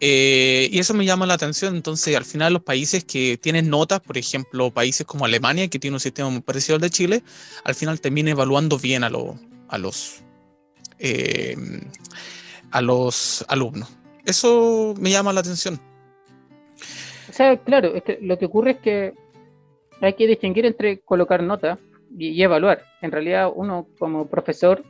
[0.00, 1.76] Eh, y eso me llama la atención.
[1.76, 5.96] Entonces, al final, los países que tienen notas, por ejemplo, países como Alemania, que tiene
[5.96, 7.22] un sistema muy parecido al de Chile,
[7.64, 9.10] al final termina evaluando bien a,
[9.68, 10.22] a los,
[10.98, 11.56] eh,
[12.70, 13.88] a los alumnos.
[14.24, 15.80] Eso me llama la atención.
[17.28, 19.14] O sea, claro, lo que ocurre es que
[20.00, 21.78] hay que distinguir entre colocar nota
[22.18, 22.84] y, evaluar.
[23.02, 24.84] En realidad, uno como profesor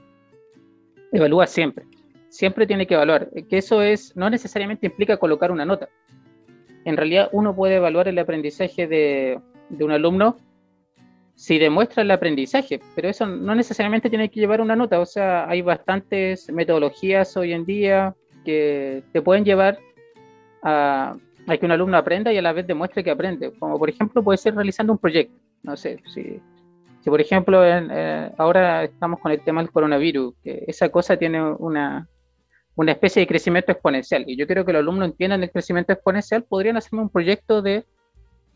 [1.13, 1.85] evalúa siempre.
[2.31, 3.29] Siempre tiene que evaluar.
[3.49, 5.89] Que eso es, no necesariamente implica colocar una nota.
[6.87, 9.39] En realidad, uno puede evaluar el aprendizaje de,
[9.69, 10.37] de un alumno
[11.41, 15.01] si demuestra el aprendizaje, pero eso no necesariamente tiene que llevar una nota.
[15.01, 18.15] O sea, hay bastantes metodologías hoy en día
[18.45, 19.79] que te pueden llevar
[20.63, 21.17] a,
[21.47, 23.53] que un alumno aprenda y a la vez demuestre que aprende.
[23.59, 25.35] Como por ejemplo puede ser realizando un proyecto.
[25.63, 26.43] No sé, si,
[27.01, 31.43] si por ejemplo eh, ahora estamos con el tema del coronavirus, que esa cosa tiene
[31.43, 32.07] una,
[32.81, 34.25] una especie de crecimiento exponencial.
[34.27, 37.85] Y yo creo que los alumnos entiendan el crecimiento exponencial, podrían hacerme un proyecto de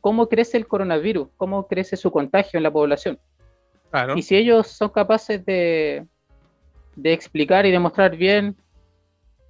[0.01, 3.19] cómo crece el coronavirus, cómo crece su contagio en la población.
[4.17, 6.07] Y si ellos son capaces de,
[6.97, 8.57] de explicar y demostrar bien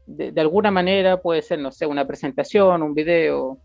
[0.06, 3.58] de, alguna manera puede ser, no sé, una presentación, un video,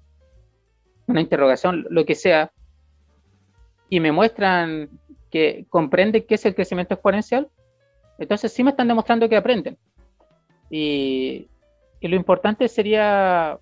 [1.08, 2.52] una interrogación, lo que sea,
[3.90, 4.92] y me muestran
[5.32, 7.50] que comprenden qué es el crecimiento exponencial,
[8.20, 9.76] entonces sí me están demostrando que aprenden.
[10.70, 11.48] Y,
[12.02, 13.58] lo importante sería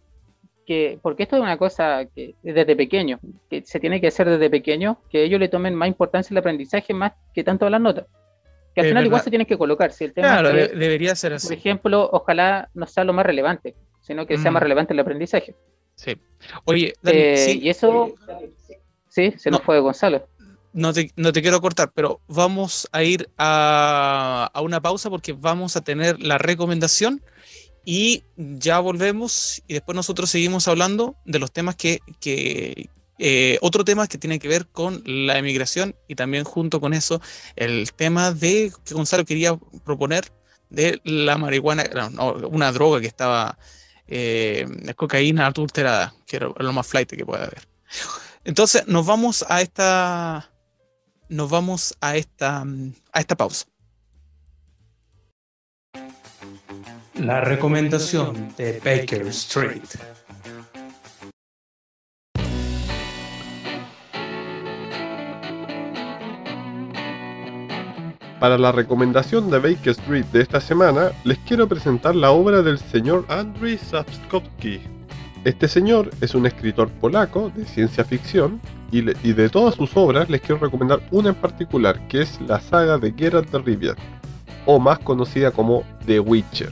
[0.65, 4.49] que, porque esto es una cosa que desde pequeño, que se tiene que hacer desde
[4.49, 8.05] pequeño, que ellos le tomen más importancia el aprendizaje más que tanto las notas.
[8.75, 9.91] Que al final igual se tiene que colocar.
[9.91, 11.47] Si el tema claro, debería ser así.
[11.47, 14.63] Por ejemplo, ojalá no sea lo más relevante, sino que sea más mm.
[14.63, 15.55] relevante el aprendizaje.
[15.95, 16.15] Sí.
[16.65, 18.13] Oye, eh, y eso,
[19.09, 20.27] sí, se nos fue Gonzalo.
[20.77, 25.33] No te, no te, quiero cortar, pero vamos a ir a, a, una pausa porque
[25.33, 27.23] vamos a tener la recomendación
[27.83, 33.83] y ya volvemos y después nosotros seguimos hablando de los temas que, que, eh, otro
[33.83, 37.19] tema que tiene que ver con la emigración y también junto con eso
[37.55, 40.31] el tema de que Gonzalo quería proponer
[40.69, 41.85] de la marihuana,
[42.49, 43.57] una droga que estaba,
[44.07, 47.67] eh, cocaína adulterada, que era lo más flight que puede haber.
[48.43, 50.51] Entonces nos vamos a esta,
[51.29, 53.65] nos vamos a esta, a esta pausa.
[57.15, 59.83] La recomendación de Baker Street.
[68.39, 72.77] Para la recomendación de Baker Street de esta semana, les quiero presentar la obra del
[72.77, 74.96] señor Andrzej Sapkowski.
[75.47, 78.59] Este señor es un escritor polaco de ciencia ficción
[78.91, 82.97] y, de todas sus obras les quiero recomendar una en particular, que es la saga
[82.97, 83.95] de Geralt de Rivia,
[84.65, 86.69] o más conocida como The Witcher.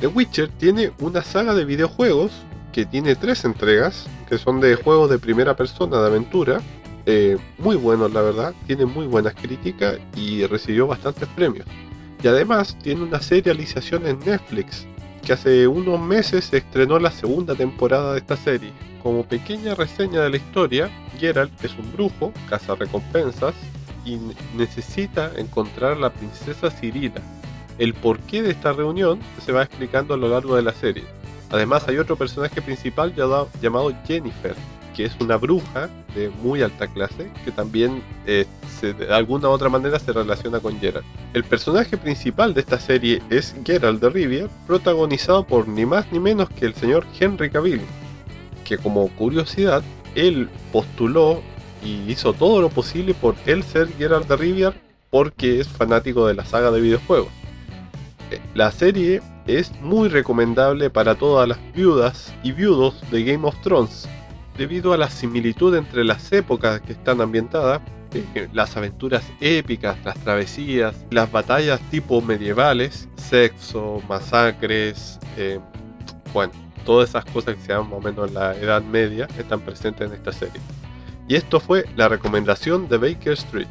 [0.00, 2.32] The Witcher tiene una saga de videojuegos
[2.72, 6.62] que tiene tres entregas, que son de juegos de primera persona de aventura,
[7.04, 11.66] eh, muy bueno la verdad, tiene muy buenas críticas y recibió bastantes premios.
[12.22, 14.86] Y además tiene una serialización en Netflix,
[15.26, 18.72] que hace unos meses se estrenó la segunda temporada de esta serie.
[19.02, 23.52] Como pequeña reseña de la historia, Geralt es un brujo, caza recompensas
[24.04, 24.20] y
[24.56, 27.20] necesita encontrar a la princesa Cirila.
[27.76, 31.02] El porqué de esta reunión se va explicando a lo largo de la serie.
[31.50, 34.54] Además hay otro personaje principal llamado Jennifer,
[34.96, 38.46] que es una bruja de muy alta clase, que también eh,
[38.80, 41.04] de alguna u otra manera se relaciona con Geralt.
[41.34, 46.18] El personaje principal de esta serie es Geralt de Rivia, protagonizado por ni más ni
[46.18, 47.82] menos que el señor Henry Cavill,
[48.64, 49.82] que como curiosidad,
[50.14, 51.42] él postuló
[51.84, 54.74] y hizo todo lo posible por él ser Geralt de Rivia
[55.10, 57.28] porque es fanático de la saga de videojuegos.
[58.30, 63.54] Eh, la serie es muy recomendable para todas las viudas y viudos de Game of
[63.62, 64.08] Thrones,
[64.56, 67.80] debido a la similitud entre las épocas que están ambientadas,
[68.14, 75.60] eh, las aventuras épicas, las travesías, las batallas tipo medievales, sexo, masacres, eh,
[76.32, 76.52] bueno,
[76.84, 80.08] todas esas cosas que se llaman más o menos en la Edad Media están presentes
[80.08, 80.60] en esta serie.
[81.28, 83.66] Y esto fue la recomendación de Baker Street.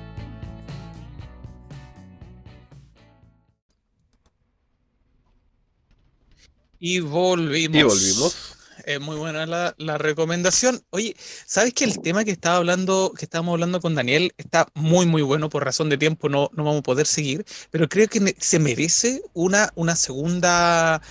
[6.80, 7.78] Y volvimos.
[7.78, 8.45] Y volvimos.
[8.86, 10.82] Es muy buena la, recomendación.
[10.92, 15.08] Oye, ¿sabes que el tema que estaba hablando, que estábamos hablando con Daniel, está muy,
[15.08, 15.50] muy bueno?
[15.50, 19.24] Por razón de tiempo no, no vamos a poder seguir, pero creo que se merece
[19.34, 21.02] una, una segunda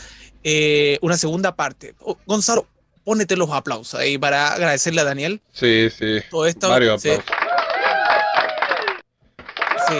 [0.44, 1.94] eh, una segunda parte.
[2.26, 2.68] Gonzalo,
[3.02, 5.40] pónete los aplausos ahí para agradecerle a Daniel.
[5.52, 6.20] Sí, sí.
[6.30, 6.68] Todo esto.
[6.68, 7.24] Varios aplausos.
[9.88, 9.96] Sí.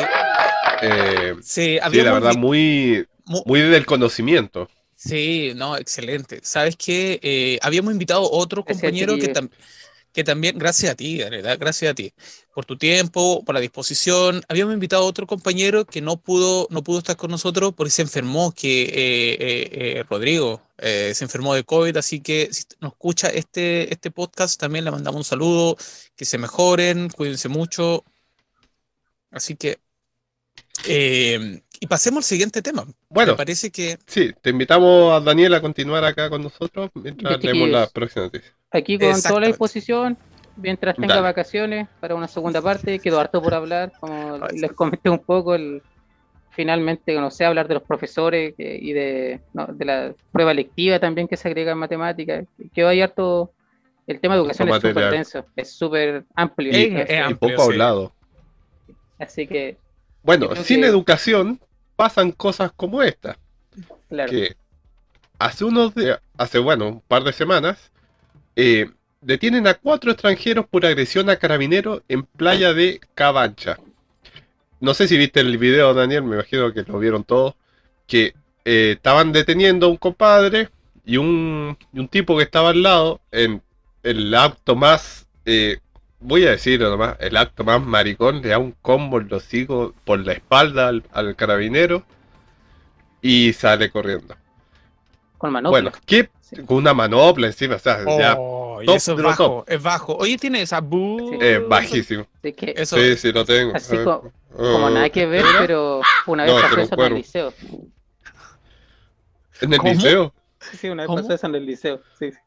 [0.82, 3.06] Eh, sí, la verdad, muy,
[3.46, 4.68] muy del conocimiento.
[5.05, 6.40] Sí, no, excelente.
[6.43, 9.33] Sabes que eh, habíamos invitado otro compañero que,
[10.12, 12.14] que, también, gracias a ti, verdad, gracias a ti,
[12.55, 14.43] por tu tiempo, por la disposición.
[14.49, 18.01] Habíamos invitado a otro compañero que no pudo, no pudo estar con nosotros porque se
[18.01, 23.93] enfermó, que eh, eh, Rodrigo se enfermó de COVID, así que si nos escucha este,
[23.93, 25.77] este podcast, también le mandamos un saludo,
[26.17, 28.05] que se mejoren, cuídense mucho.
[29.31, 29.79] Así que
[30.87, 32.84] eh, y pasemos al siguiente tema.
[33.08, 33.98] Bueno, me parece que.
[34.06, 38.52] Sí, te invitamos a Daniel a continuar acá con nosotros mientras leemos la próxima noticia.
[38.70, 40.16] Aquí con toda la disposición,
[40.56, 43.92] mientras tenga vacaciones para una segunda parte, quedó harto por hablar.
[44.00, 45.82] Como les comenté un poco, el,
[46.50, 51.37] finalmente, no sé, hablar de los profesores y de, de la prueba lectiva también que
[51.37, 52.46] se agrega en matemáticas.
[52.72, 53.52] Quedó ahí harto.
[54.06, 56.72] El tema de educación es súper denso, es súper amplio.
[56.78, 58.12] y poco hablado.
[59.18, 59.78] Así que
[60.24, 61.60] bueno, sin educación
[61.96, 63.38] pasan cosas como esta.
[64.08, 64.30] Claro.
[64.30, 64.56] Que
[65.38, 67.92] hace unos días, hace bueno, un par de semanas,
[68.56, 73.78] eh, detienen a cuatro extranjeros por agresión a carabineros en playa de Cabancha.
[74.80, 77.54] No sé si viste el video, Daniel, me imagino que lo vieron todos.
[78.06, 78.34] Que
[78.64, 80.70] eh, estaban deteniendo a un compadre
[81.04, 83.62] y un, y un, tipo que estaba al lado en
[84.02, 85.78] el acto más eh,
[86.24, 89.92] voy a decir nomás, el acto más maricón, le da un combo en los hijos
[90.04, 92.02] por la espalda al, carabinero
[93.20, 94.34] y sale corriendo.
[95.38, 95.70] Con manopla.
[95.70, 96.30] Bueno, ¿qué?
[96.66, 98.37] Con una manopla encima, o sea, ya.
[98.38, 100.16] Oh, eso es bajo, es bajo.
[100.16, 101.38] Oye, tiene esa bu...
[101.40, 102.26] Es bajísimo.
[102.42, 102.96] Sí, eso...
[102.96, 103.74] sí, sí, lo tengo.
[103.74, 107.52] Así como, como, nada que ver, pero una vez pasó eso en el liceo.
[109.60, 110.34] ¿En el liceo?
[110.60, 112.38] Sí, una vez pasó eso en el liceo, sí, sí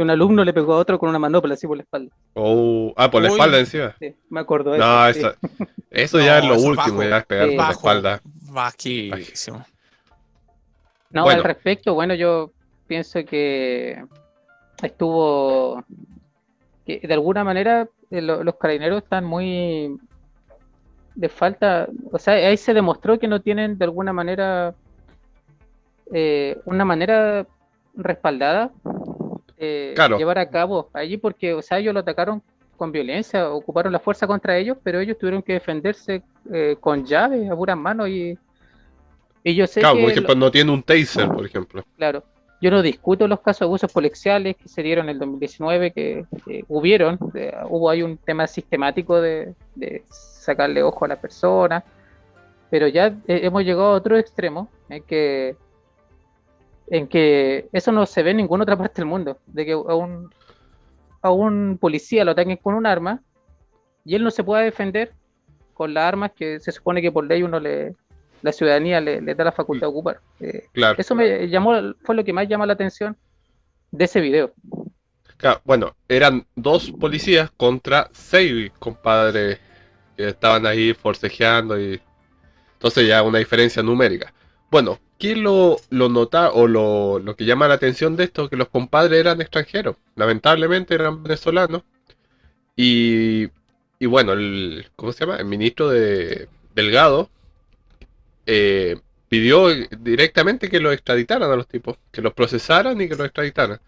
[0.00, 2.10] que un alumno le pegó a otro con una manopla así por la espalda.
[2.32, 3.94] Oh, ah, por la espalda encima.
[3.98, 5.34] Sí, me acuerdo de no, eso.
[5.90, 8.20] Eso, ya es lo último, ya es pegar por la espalda.
[8.50, 9.62] Bajísimo.
[11.10, 12.50] No, al respecto, bueno, yo
[12.86, 14.02] pienso que
[14.82, 15.84] estuvo
[16.86, 19.98] que de alguna manera eh, los carabineros están muy
[21.14, 24.74] de falta, o sea, ahí se demostró que no tienen de alguna manera
[26.10, 27.46] eh, una manera
[27.94, 28.70] respaldada
[29.62, 32.42] eh, llevar a cabo allí porque, o sea, ellos lo atacaron
[32.78, 37.50] con violencia, ocuparon la fuerza contra ellos, pero ellos tuvieron que defenderse eh, con llaves
[37.50, 38.38] a puras manos y,
[39.44, 40.02] y yo sé claro, que...
[40.02, 41.84] por ejemplo, no tiene un taser, por ejemplo.
[41.98, 42.24] Claro.
[42.62, 46.24] Yo no discuto los casos de abusos policiales que se dieron en el 2019, que,
[46.68, 47.18] hubieron,
[47.68, 49.54] hubo ahí un tema sistemático de,
[50.08, 51.84] sacarle ojo a la persona,
[52.70, 55.54] pero ya hemos llegado a otro extremo en que
[56.90, 59.94] en que eso no se ve en ninguna otra parte del mundo, de que a
[59.94, 60.28] un,
[61.22, 63.22] a un policía lo ataquen con un arma
[64.04, 65.12] y él no se pueda defender
[65.72, 67.94] con las armas que se supone que por ley uno le,
[68.42, 70.20] la ciudadanía le, da la facultad de ocupar.
[70.40, 70.66] Eh,
[70.98, 73.16] eso me llamó, fue lo que más llamó la atención
[73.92, 74.52] de ese video.
[75.64, 79.60] bueno, eran dos policías contra seis compadres
[80.16, 82.00] que estaban ahí forcejeando y
[82.72, 84.32] entonces ya una diferencia numérica.
[84.70, 88.48] Bueno, ¿qué lo, lo nota o lo, que llama la atención de esto?
[88.48, 91.82] Que los compadres eran extranjeros, lamentablemente eran venezolanos.
[92.76, 93.48] Y,
[93.98, 95.36] y bueno, el, ¿cómo se llama?
[95.38, 97.30] El ministro de Delgado
[98.46, 98.96] eh,
[99.28, 99.68] pidió
[99.98, 103.80] directamente que los extraditaran a los tipos, que los procesaran y que los extraditaran.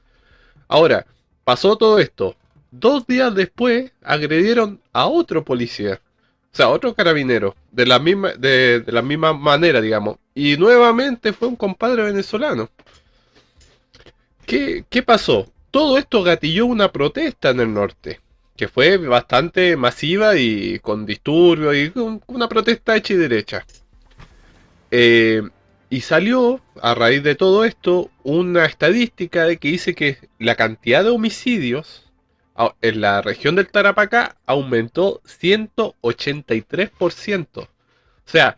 [0.68, 1.06] Ahora,
[1.44, 2.36] pasó todo esto.
[2.70, 6.00] dos días después agredieron a otro policía.
[6.52, 10.18] O sea, otro carabinero, de la misma, de, de la misma manera, digamos.
[10.34, 12.68] Y nuevamente fue un compadre venezolano.
[14.44, 15.50] ¿Qué, ¿Qué pasó?
[15.70, 18.20] Todo esto gatilló una protesta en el norte,
[18.54, 21.90] que fue bastante masiva y con disturbios y
[22.26, 23.64] una protesta hecha y derecha.
[24.90, 25.42] Eh,
[25.88, 31.02] y salió, a raíz de todo esto, una estadística de que dice que la cantidad
[31.02, 32.11] de homicidios
[32.80, 37.62] en la región del Tarapacá aumentó 183%.
[37.62, 37.68] O
[38.30, 38.56] sea,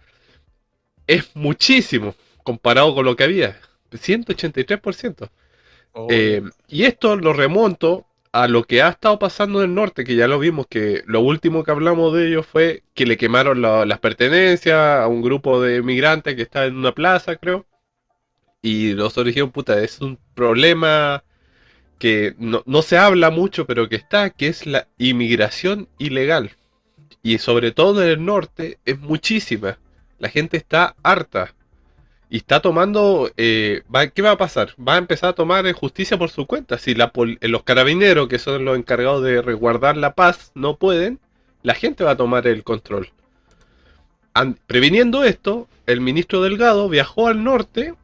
[1.07, 3.57] es muchísimo comparado con lo que había.
[3.93, 5.31] 183%.
[6.09, 10.17] Eh, y esto lo remonto a lo que ha estado pasando en el norte, que
[10.17, 13.87] ya lo vimos, que lo último que hablamos de ello fue que le quemaron la-
[13.87, 17.65] las pertenencias a un grupo de migrantes que estaba en una plaza, creo.
[18.63, 21.23] Y nosotros dijimos, puta, es un problema
[21.99, 26.53] que no, no se habla mucho, pero que está, que es la inmigración ilegal.
[27.23, 29.79] Y sobre todo en el norte es muchísima.
[30.19, 31.55] La gente está harta.
[32.31, 33.31] Y está tomando...
[33.37, 34.75] eh, va- ¿Qué va a pasar?
[34.77, 36.79] Va a empezar a tomar eh, justicia por su cuenta.
[36.79, 41.21] Si la eh, los carabineros, que son los encargados de resguardar la paz, no pueden,
[41.63, 43.11] la gente va a tomar el control.
[44.67, 47.95] Previniendo esto, el ministro Delgado viajó al norte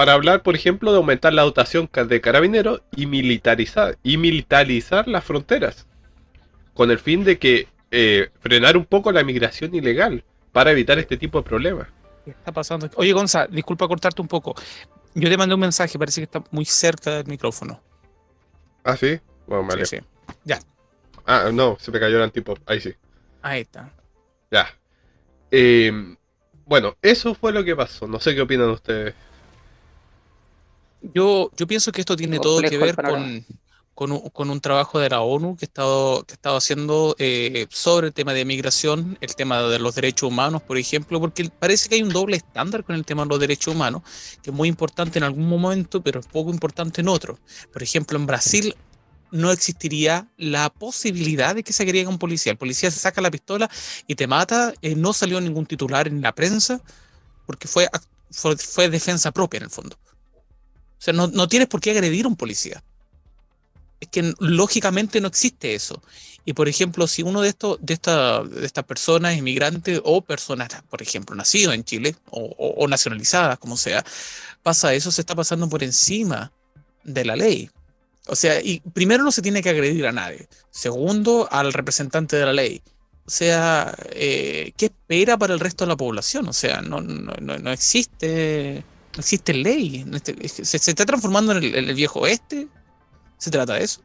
[0.00, 5.22] para hablar, por ejemplo, de aumentar la dotación de carabineros y militarizar, y militarizar las
[5.22, 5.86] fronteras.
[6.72, 11.18] Con el fin de que eh, frenar un poco la migración ilegal para evitar este
[11.18, 11.86] tipo de problemas.
[12.24, 12.88] ¿Qué está pasando?
[12.94, 14.54] Oye, Gonza, disculpa cortarte un poco.
[15.14, 17.78] Yo te mandé un mensaje, parece que está muy cerca del micrófono.
[18.82, 19.20] Ah, sí.
[19.46, 19.84] Bueno, vale.
[19.84, 20.54] Sí, sí.
[21.26, 22.58] Ah, no, se me cayó el antipop.
[22.64, 22.94] Ahí sí.
[23.42, 23.92] Ahí está.
[24.50, 24.66] Ya.
[25.50, 25.92] Eh,
[26.64, 28.06] bueno, eso fue lo que pasó.
[28.06, 29.14] No sé qué opinan ustedes.
[31.02, 33.44] Yo, yo pienso que esto tiene todo que ver con,
[33.94, 37.66] con, un, con un trabajo de la ONU que ha estado, que estado haciendo eh,
[37.70, 41.88] sobre el tema de migración, el tema de los derechos humanos, por ejemplo, porque parece
[41.88, 44.02] que hay un doble estándar con el tema de los derechos humanos,
[44.42, 47.38] que es muy importante en algún momento, pero es poco importante en otro.
[47.72, 48.74] Por ejemplo, en Brasil
[49.30, 52.52] no existiría la posibilidad de que se agrega un policía.
[52.52, 53.70] El policía se saca la pistola
[54.06, 54.74] y te mata.
[54.82, 56.80] eh, no salió ningún titular en la prensa
[57.46, 57.88] porque fue,
[58.30, 59.96] fue, fue defensa propia en el fondo.
[61.00, 62.84] O sea, no, no tienes por qué agredir a un policía.
[64.00, 66.02] Es que lógicamente no existe eso.
[66.44, 71.00] Y por ejemplo, si uno de de esta, de estas personas inmigrantes o personas, por
[71.00, 74.04] ejemplo, nacido en Chile o, o- nacionalizadas, como sea,
[74.62, 76.52] pasa eso, se está pasando por encima
[77.02, 77.70] de la ley.
[78.26, 80.48] O sea, y primero no se tiene que agredir a nadie.
[80.70, 82.82] Segundo, al representante de la ley.
[83.26, 86.48] O sea, eh, ¿qué espera para el resto de la población?
[86.48, 88.84] O sea, no, no, no existe,
[89.20, 90.04] no existe ley.
[90.14, 92.68] Este- se, se está transformando en el, en el viejo oeste.
[93.36, 94.00] ¿Se trata de eso?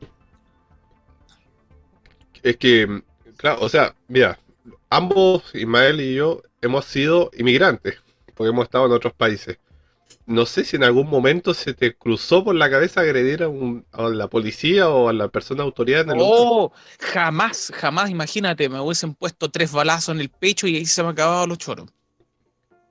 [2.44, 3.02] Es que,
[3.38, 4.38] claro, o sea, mira,
[4.90, 7.96] ambos, Ismael y yo, hemos sido inmigrantes,
[8.36, 9.58] porque hemos estado en otros países.
[10.28, 13.86] No sé si en algún momento se te cruzó por la cabeza agredir a, un-
[13.92, 16.18] a la policía o a la persona autoridad en el.
[16.20, 21.04] Oh, jamás, jamás, imagínate, me hubiesen puesto tres balazos en el pecho y ahí se
[21.04, 21.88] me acababan los choros.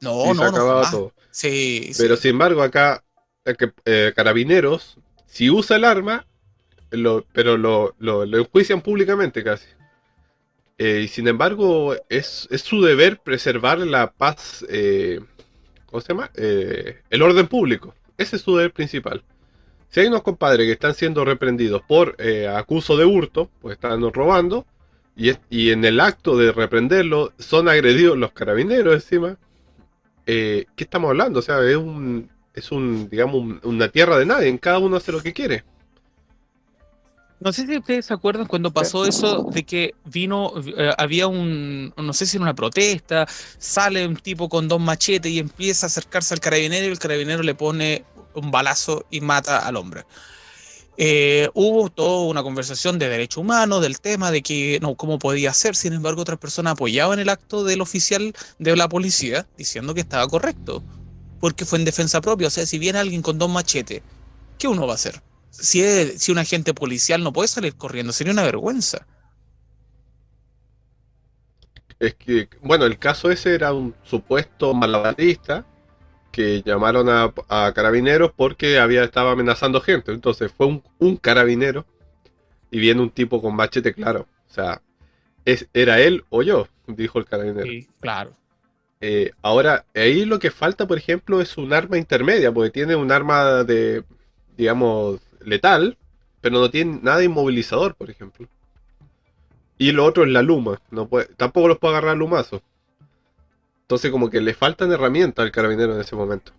[0.00, 0.90] No, no, no, jamás.
[0.90, 1.12] todo.
[1.35, 1.91] Sí.
[1.99, 3.03] Pero sin embargo, acá,
[3.45, 6.28] eh, Carabineros, si usa el arma,
[6.93, 9.66] lo, pero lo, lo, lo enjuician públicamente casi.
[10.78, 15.18] Eh, y sin embargo, es, es su deber preservar la paz, eh,
[15.87, 16.30] ¿cómo se llama?
[16.37, 17.97] Eh, el orden público.
[18.16, 19.24] Ese es su deber principal.
[19.89, 22.16] Si hay unos compadres que están siendo reprendidos por
[22.55, 24.66] acuso de hurto, pues están robando,
[25.16, 29.37] y, y en el acto de reprenderlo son agredidos los carabineros encima,
[30.26, 31.38] eh, ¿qué estamos hablando?
[31.40, 35.12] O sea, es un, es un, digamos, un- una tierra de nadie, cada uno hace
[35.12, 35.64] lo que quiere.
[37.40, 41.92] No sé si ustedes se acuerdan cuando pasó eso de que vino, eh, había un,
[41.96, 43.26] no sé si era una protesta,
[43.58, 47.42] sale un tipo con dos machetes y empieza a acercarse al carabinero y el carabinero
[47.42, 48.04] le pone
[48.34, 50.04] un balazo y mata al hombre.
[50.97, 55.53] Eh, hubo toda una conversación de derechos humanos, del tema de que no, cómo podía
[55.53, 60.01] ser, sin embargo, otras personas apoyaban el acto del oficial de la policía diciendo que
[60.01, 60.82] estaba correcto,
[61.40, 62.47] porque fue en defensa propia.
[62.47, 64.03] O sea, si viene alguien con dos machetes,
[64.59, 65.20] ¿qué uno va a hacer?
[65.51, 65.82] Si,
[66.18, 69.07] si un agente policial no puede salir corriendo, sería una vergüenza.
[71.99, 75.64] Es que, bueno, el caso ese era un supuesto malabarista
[76.35, 80.12] que llamaron a, a carabineros porque había estaba amenazando gente.
[80.12, 81.87] Entonces fue un, un carabinero
[82.70, 84.28] y viene un tipo con machete, claro.
[84.51, 84.82] O sea,
[85.45, 87.72] es, era él o yo, dijo el carabinero.
[87.72, 88.37] Sí, claro.
[89.01, 93.12] Eh, ahora, ahí lo que falta, por ejemplo, es un arma intermedia, porque tiene un
[93.12, 94.05] arma de,
[94.57, 95.99] digamos, letal,
[96.41, 98.49] pero no tiene nada inmovilizador, por ejemplo.
[99.78, 100.80] y lo otro es la luma.
[100.91, 102.62] No puede, tampoco los puede agarrar lumazo.
[103.85, 106.53] Entonces como que le faltan herramientas al carabinero en ese momento.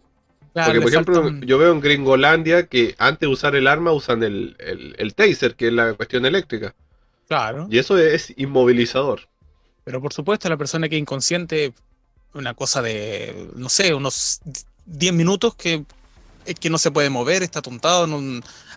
[0.54, 4.56] Porque, por ejemplo, yo veo en Gringolandia que antes de usar el arma usan el,
[4.98, 6.74] el, taser, que es la cuestión eléctrica.
[7.28, 7.68] Claro.
[7.70, 9.28] Y eso es inmovilizador.
[9.84, 11.74] Pero por supuesto, la persona que es inconsciente,
[12.34, 14.40] una cosa de, no sé, unos
[14.86, 15.84] 10 minutos que,
[16.58, 18.08] que no se puede mover, está atontado.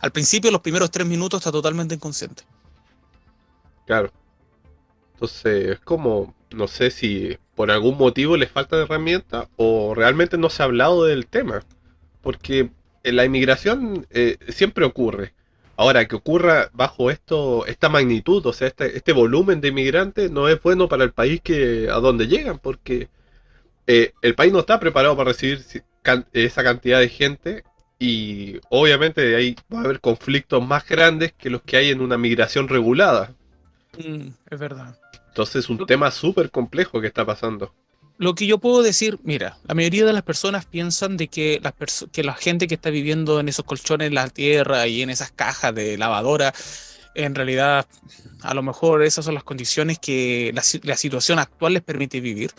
[0.00, 2.42] al principio, los primeros 3 minutos está totalmente inconsciente.
[3.86, 4.10] Claro.
[5.14, 10.38] Entonces, es como, no sé si por algún motivo les falta de herramientas o realmente
[10.38, 11.62] no se ha hablado del tema.
[12.22, 12.70] Porque
[13.04, 15.34] la inmigración eh, siempre ocurre.
[15.76, 20.48] Ahora, que ocurra bajo esto, esta magnitud, o sea, este, este volumen de inmigrantes, no
[20.48, 23.08] es bueno para el país que a donde llegan, porque
[23.86, 25.64] eh, el país no está preparado para recibir
[26.32, 27.64] esa cantidad de gente
[27.98, 32.18] y obviamente ahí va a haber conflictos más grandes que los que hay en una
[32.18, 33.34] migración regulada.
[33.98, 34.98] Mm, es verdad.
[35.38, 37.72] Entonces es un tema súper complejo que está pasando.
[38.16, 41.72] Lo que yo puedo decir, mira, la mayoría de las personas piensan de que la,
[42.10, 45.30] que la gente que está viviendo en esos colchones en la tierra y en esas
[45.30, 46.52] cajas de lavadora,
[47.14, 47.86] en realidad
[48.42, 52.50] a lo mejor esas son las condiciones que la, la, situación actual les permite vivir.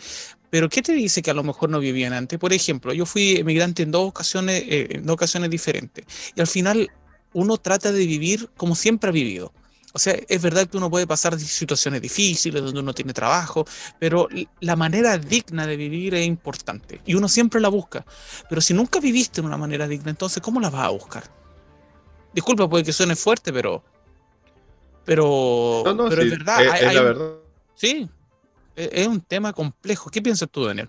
[0.48, 2.38] Pero ¿qué te dice que a lo mejor no vivían antes?
[2.38, 6.46] Por ejemplo, yo fui emigrante en dos ocasiones, eh, en dos ocasiones diferentes y al
[6.46, 6.88] final
[7.34, 9.52] uno trata de vivir como siempre ha vivido.
[9.92, 13.66] O sea, es verdad que uno puede pasar situaciones difíciles donde uno tiene trabajo,
[13.98, 14.28] pero
[14.60, 18.04] la manera digna de vivir es importante y uno siempre la busca.
[18.48, 21.24] Pero si nunca viviste de una manera digna, entonces ¿cómo la vas a buscar?
[22.32, 23.82] Disculpa, puede que suene fuerte, pero
[25.04, 26.62] pero, pero es verdad.
[26.62, 27.30] Es, la verdad.
[27.74, 28.08] Sí,
[28.76, 30.10] es un tema complejo.
[30.10, 30.88] ¿Qué piensas tú, Daniel?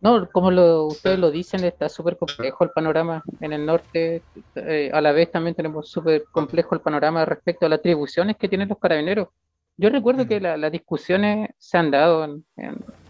[0.00, 4.22] No, como lo, ustedes lo dicen, está súper complejo el panorama en el norte.
[4.54, 8.48] Eh, a la vez también tenemos súper complejo el panorama respecto a las atribuciones que
[8.48, 9.28] tienen los carabineros.
[9.76, 12.44] Yo recuerdo que las discusiones se han dado en,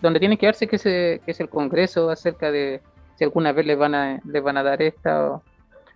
[0.03, 2.83] donde tiene que darse que, se, que es el Congreso acerca de
[3.17, 5.41] si alguna vez les van a, les van a dar estos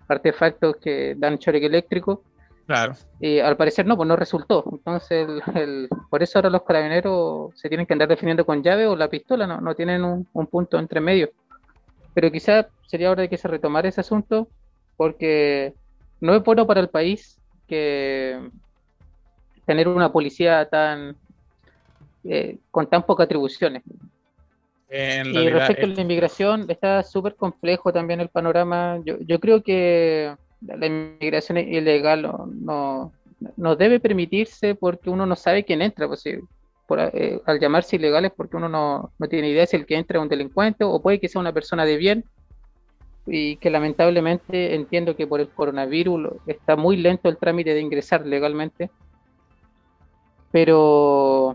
[0.09, 2.22] artefactos que dan choque eléctrico.
[2.73, 2.95] Claro.
[3.20, 4.64] Y al parecer no, pues no resultó.
[4.73, 8.97] Entonces, el, por eso ahora los carabineros se tienen que andar definiendo con llave o
[8.97, 11.31] la pistola, no, no tienen un, punto entre medio.
[12.14, 14.49] Pero quizás sería hora de que se retomara ese asunto,
[14.97, 15.75] porque
[16.23, 18.41] no es bueno para el país que
[19.66, 21.14] tener una policía tan
[22.25, 23.83] eh, con tan pocas atribuciones.
[24.91, 28.99] y respecto a la inmigración, está súper complejo también el panorama.
[29.05, 30.35] Yo, yo creo que
[30.67, 33.13] la inmigración ilegal no,
[33.57, 36.07] no, debe permitirse porque uno no sabe quién entra.
[36.07, 36.25] Pues,
[36.87, 40.19] por, eh, al llamarse ilegales porque uno no, no, tiene idea si el que entra
[40.19, 42.25] es un delincuente o puede que sea una persona de bien
[43.27, 48.27] y que lamentablemente entiendo que por el coronavirus está muy lento el trámite de ingresar
[48.27, 48.91] legalmente.
[50.51, 51.55] Pero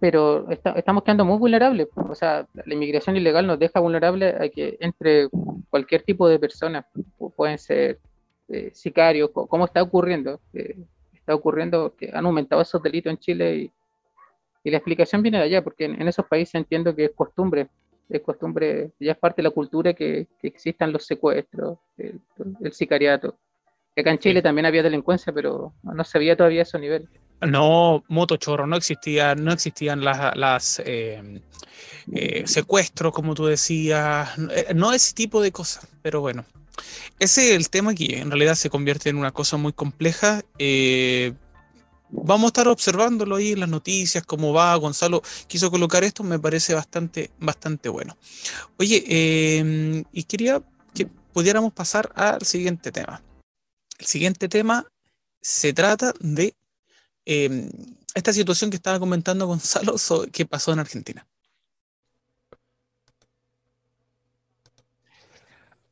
[0.00, 1.88] pero estamos quedando muy vulnerables.
[1.94, 5.28] O sea, la inmigración ilegal nos deja vulnerables a que entre
[5.70, 6.86] cualquier tipo de personas.
[7.36, 7.98] Pueden ser
[8.48, 10.40] eh, sicarios, como está ocurriendo.
[10.52, 10.76] Eh,
[11.14, 13.72] está ocurriendo que han aumentado esos delitos en Chile y,
[14.64, 17.68] la explicación viene de allá, porque en, esos países entiendo que es costumbre,
[18.08, 22.20] es costumbre, ya es parte de la cultura que, existan los secuestros, el,
[22.72, 23.36] sicariato.
[23.96, 27.08] acá en Chile también había delincuencia, pero no se veía todavía a esos niveles.
[27.40, 31.42] No, motochorro, no existían, no existían las, eh,
[32.12, 36.46] eh, secuestros, como tú decías, eh, no ese tipo de cosas, pero bueno,
[37.18, 40.42] ese es el tema que en realidad se convierte en una cosa muy compleja.
[42.10, 44.74] vamos a estar observándolo ahí en las noticias, cómo va.
[44.76, 48.16] Gonzalo quiso colocar esto, me parece bastante, bastante bueno.
[48.78, 50.62] Oye, y quería
[50.94, 53.22] que pudiéramos pasar al siguiente tema.
[53.98, 54.86] El siguiente tema
[55.40, 56.54] se trata de
[57.26, 57.68] Em,
[58.14, 59.96] esta situación que estaba comentando Gonzalo,
[60.32, 61.26] que pasó en Argentina.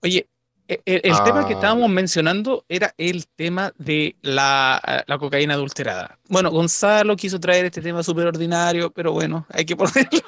[0.01, 0.29] Oye,
[0.69, 1.57] e, e, el, tema que ah.
[1.57, 6.19] estábamos mencionando era el tema de la, cocaína adulterada.
[6.29, 10.23] Bueno, Gonzalo quiso traer este tema súper ordinario, pero bueno, hay que ponerlo.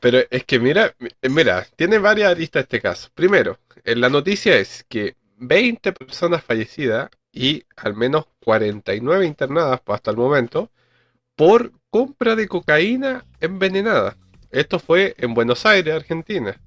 [0.00, 3.10] Pero es que mira, mira, tiene varias aristas este caso.
[3.14, 10.16] Primero, la noticia es que 20 personas fallecidas y al menos 49 internadas hasta el
[10.16, 10.70] momento
[11.36, 14.16] por compra de cocaína envenenada.
[14.50, 16.60] Esto fue en Buenos Aires, Argentina.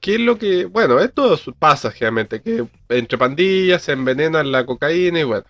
[0.00, 0.66] ¿Qué es lo que.?
[0.66, 5.44] Bueno, esto pasa generalmente, que entre pandillas se envenenan la cocaína y bueno.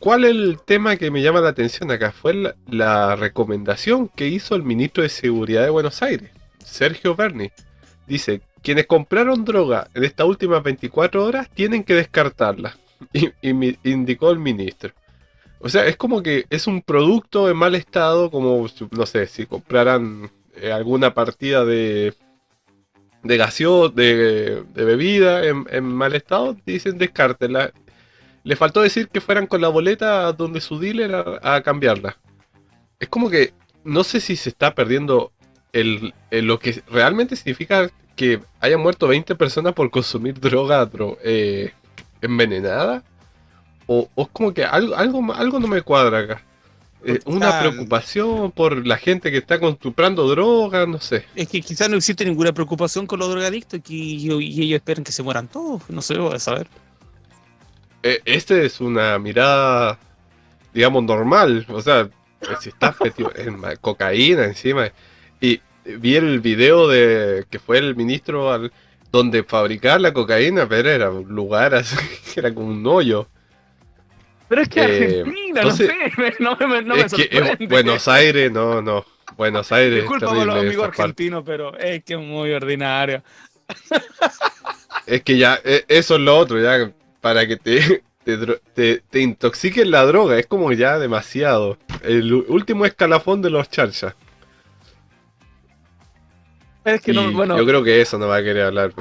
[0.00, 2.12] ¿Cuál es el tema que me llama la atención acá?
[2.12, 6.30] Fue la, la recomendación que hizo el ministro de Seguridad de Buenos Aires,
[6.64, 7.50] Sergio Berni.
[8.06, 12.76] Dice: quienes compraron droga en estas últimas 24 horas tienen que descartarla.
[13.12, 13.30] Y,
[13.88, 14.92] indicó el ministro.
[15.60, 19.46] O sea, es como que es un producto en mal estado, como, no sé, si
[19.46, 22.14] compraran eh, alguna partida de,
[23.22, 27.72] de gaseo, de, bebida en, mal estado, dicen descártela.
[28.44, 32.16] Le faltó decir que fueran con la boleta donde su dealer a, cambiarla.
[33.00, 33.52] Es como que
[33.84, 35.32] no sé si se está perdiendo
[35.72, 41.72] el- lo que realmente significa que hayan muerto 20 personas por consumir droga dro- eh,
[42.20, 43.02] envenenada.
[43.86, 46.42] O, o es como que algo, algo, algo no me cuadra acá.
[47.04, 51.24] Eh, una preocupación por la gente que está comprando droga, no sé.
[51.36, 55.22] Es que quizás no existe ninguna preocupación con los drogadictos y, ellos esperan que se
[55.22, 55.88] mueran todos.
[55.88, 56.66] No sé, voy a saber.
[58.02, 59.98] Eh, este es una mirada,
[60.74, 61.64] digamos, normal.
[61.68, 62.08] O sea,
[62.60, 64.90] si estás metido en cocaína encima.
[65.40, 68.72] Y vi el video de que fue el ministro al
[69.10, 71.96] donde fabricar la cocaína, pero era un lugar así,
[72.36, 73.28] era como un hoyo.
[74.48, 77.66] Pero es que Eh, Argentina, entonces- no sé, no, me, no me que eh, sorprende.
[77.66, 79.04] Buenos Aires, no, no.
[79.36, 79.98] Buenos Aires.
[79.98, 83.22] es Disculpa por los amigos argentinos, pero es que es muy ordinario.
[85.06, 86.90] Es que ya, eh, eso es lo otro, ya,
[87.22, 88.36] para que te, te,
[88.74, 91.78] te, te intoxiquen la droga, es como ya demasiado.
[92.02, 94.14] El último escalafón de los charchas.
[96.88, 98.92] Pero es que no, Y bueno, Yo creo que eso no va a querer hablar.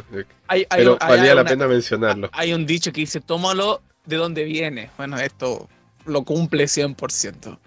[0.47, 2.29] hay, hay- Pero hay- valía hay la una- pena mencionarlo.
[2.33, 4.89] Hay un dicho que dice, tómalo de donde viene.
[4.97, 5.67] Bueno, esto
[6.05, 7.57] lo cumple 100%.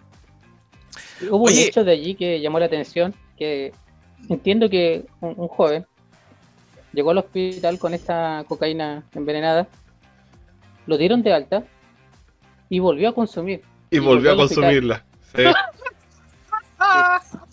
[1.30, 1.62] Hubo Oye.
[1.62, 3.72] un hecho de allí que llamó la atención, que
[4.28, 5.86] entiendo que un, un joven
[6.92, 9.68] llegó al hospital con esta cocaína envenenada,
[10.86, 11.64] lo dieron de alta
[12.68, 13.62] y volvió a consumir.
[13.90, 14.64] Y y volvió a volvió hospital.
[14.64, 15.04] consumirla.
[15.34, 15.42] Sí.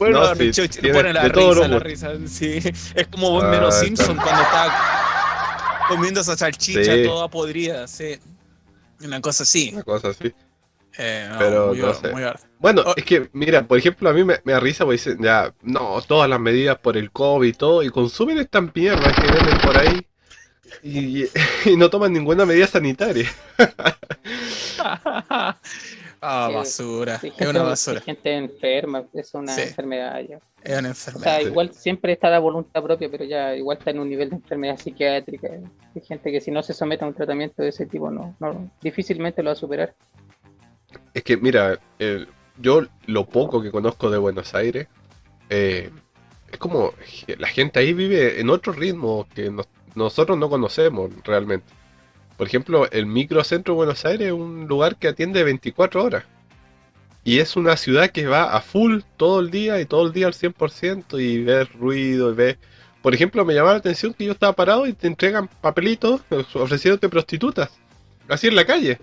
[0.00, 0.50] Bueno, No, sí,
[0.92, 2.10] pone la risa, la risa.
[2.26, 2.58] Sí.
[2.94, 4.22] Es como Homero Ah, Simpson está.
[4.24, 7.04] cuando está comiendo esa salchicha Sí.
[7.04, 7.86] toda podrida.
[7.86, 8.18] Sí.
[9.04, 9.70] Una cosa así.
[9.74, 10.32] Una cosa así.
[10.98, 12.08] Eh, no, Pero muy, no sé.
[12.12, 12.22] muy
[12.58, 12.94] Bueno, Oh.
[12.96, 16.00] es que, mira, por ejemplo, a mí me, me da risa porque dicen, ya, no,
[16.06, 19.78] todas las medidas por el COVID y todo, y consumen esta mierda que venden por
[19.78, 20.06] ahí
[20.82, 21.28] y, y
[21.76, 23.30] no toman ninguna medida sanitaria.
[26.20, 27.20] ah, basura.
[27.22, 28.00] Es una basura.
[28.00, 29.62] gente enferma, es una Sí.
[29.62, 30.38] enfermedad ya.
[30.62, 31.24] Es una O enfermedad.
[31.24, 31.46] sea, Sí.
[31.46, 34.76] igual siempre está la voluntad propia, pero ya igual está en un nivel de enfermedad
[34.78, 35.48] psiquiátrica.
[35.94, 38.70] Hay gente que si no se somete a un tratamiento de ese tipo, no, no
[38.82, 39.94] difícilmente lo va a superar.
[41.14, 44.86] Es que, mira, el- yo lo poco que conozco de Buenos Aires,
[45.48, 45.90] eh,
[46.52, 46.92] es como
[47.38, 51.66] la gente ahí vive en otro ritmo que nos- nosotros no conocemos realmente.
[52.40, 56.24] Por ejemplo, el microcentro de Buenos Aires es un lugar que atiende 24 horas.
[57.22, 60.26] Y es una ciudad que va a full todo el día y todo el día
[60.26, 62.56] al 100% y ves ruido y ves...
[63.02, 66.22] Por ejemplo, me llamaba la atención que yo estaba parado y te entregan papelitos
[66.54, 67.68] ofreciéndote prostitutas.
[68.26, 68.98] Así en la calle.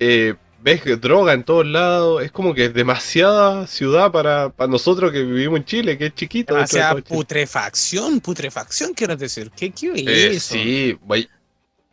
[0.00, 2.22] Eh, ves droga en todos lados.
[2.22, 6.14] Es como que es demasiada ciudad para, para nosotros que vivimos en Chile, que es
[6.14, 6.54] chiquito.
[6.54, 7.02] de todo Chile.
[7.02, 9.50] putrefacción, putrefacción, quiero decir.
[9.54, 9.92] ¿Qué, qué
[10.28, 10.54] es Eh, eso?
[10.54, 11.28] sí, güey.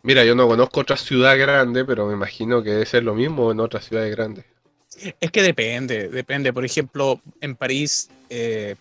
[0.04, 3.52] Mira, yo no conozco otra ciudad grande, pero me imagino que debe ser lo mismo
[3.52, 4.46] en otras ciudades grandes.
[5.20, 6.52] Es que depende, depende.
[6.52, 8.76] Por ejemplo, en París eh,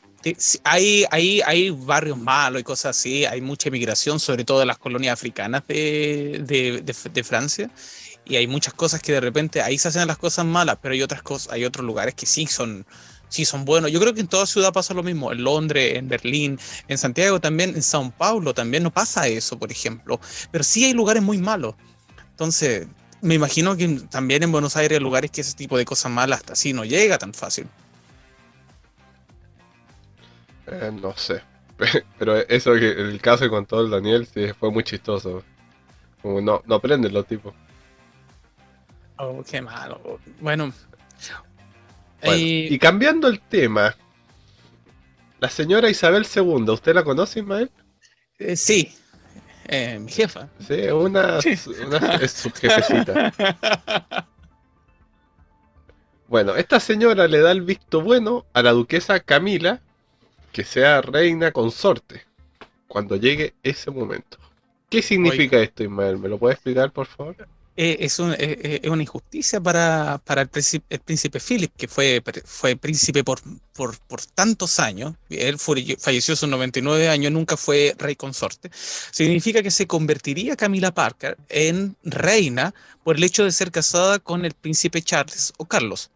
[0.65, 4.79] hay, hay, hay barrios malos y cosas así, hay mucha inmigración, sobre todo de las
[4.79, 7.71] colonias africanas de, de- de- de Francia,
[8.25, 11.03] y hay muchas cosas que de repente ahí se hacen las cosas malas, pero hay
[11.03, 12.85] otras cosas, hay otros lugares que sí son,
[13.29, 13.91] sí son buenos.
[13.91, 16.59] Yo creo que en toda ciudad pasa lo mismo, en Londres, en Berlín,
[16.89, 20.21] en Santiago también, en Sao Paulo también no pasa eso, por ejemplo,
[20.51, 21.75] pero sí hay lugares muy malos.
[22.31, 22.87] Entonces,
[23.21, 26.41] me imagino que también en Buenos Aires hay lugares que ese tipo de cosas malas
[26.41, 27.67] hasta así no llega tan fácil.
[30.67, 31.43] Eh, no sé.
[32.19, 35.43] Pero eso que el caso que contó el Daniel sí fue muy chistoso.
[36.23, 37.55] Como no, no aprenden los tipos.
[39.17, 40.21] Oh, qué malo.
[40.41, 40.73] Bueno.
[42.23, 43.95] Bueno, eh, y cambiando el tema,
[45.41, 47.71] la señora Isabel II, ¿usted la conoce, Ismael?
[48.39, 48.93] eh, sí,
[49.67, 50.49] eh, mi jefa.
[50.67, 51.55] Sí, una, Sí.
[51.87, 53.33] una es su jefecita.
[56.29, 59.81] Bueno, esta señora le da el visto bueno a la duquesa Camila
[60.53, 62.23] que sea reina consorte
[62.87, 64.39] cuando llegue ese momento.
[64.91, 66.19] ¿Qué significa esto, Ismael?
[66.19, 67.37] ¿Me lo puede explicar, por favor?
[67.81, 68.09] Eh, eh,
[68.41, 73.23] eh, es una injusticia para, para el, príncipe, el príncipe Philip, que fue, fue príncipe
[73.23, 73.41] por,
[73.73, 75.15] por, por tantos años.
[75.31, 78.69] Él falleció a sus 99 años, nunca fue rey consorte.
[79.13, 82.75] Significa que se convertiría Camila Parker en reina
[83.05, 86.11] por el hecho de ser casada con el príncipe Charles o Carlos.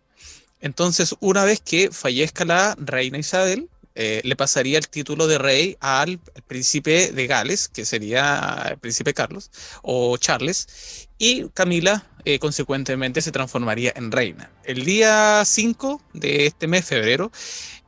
[0.61, 5.77] Entonces, una vez que fallezca la reina Isabel, eh, le pasaría el título de rey
[5.81, 9.51] al, príncipe de Gales, que sería el príncipe Carlos
[9.83, 14.51] o Charles, y Camila eh, consecuentemente se transformaría en reina.
[14.65, 17.31] El día 5 de este mes, febrero,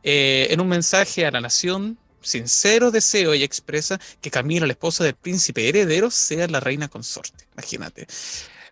[0.03, 5.05] eh, en un mensaje a la nación, sincero deseo, ella expresa que Camila, la esposa
[5.05, 7.47] del príncipe heredero, sea la reina consorte.
[7.55, 8.07] Imagínate.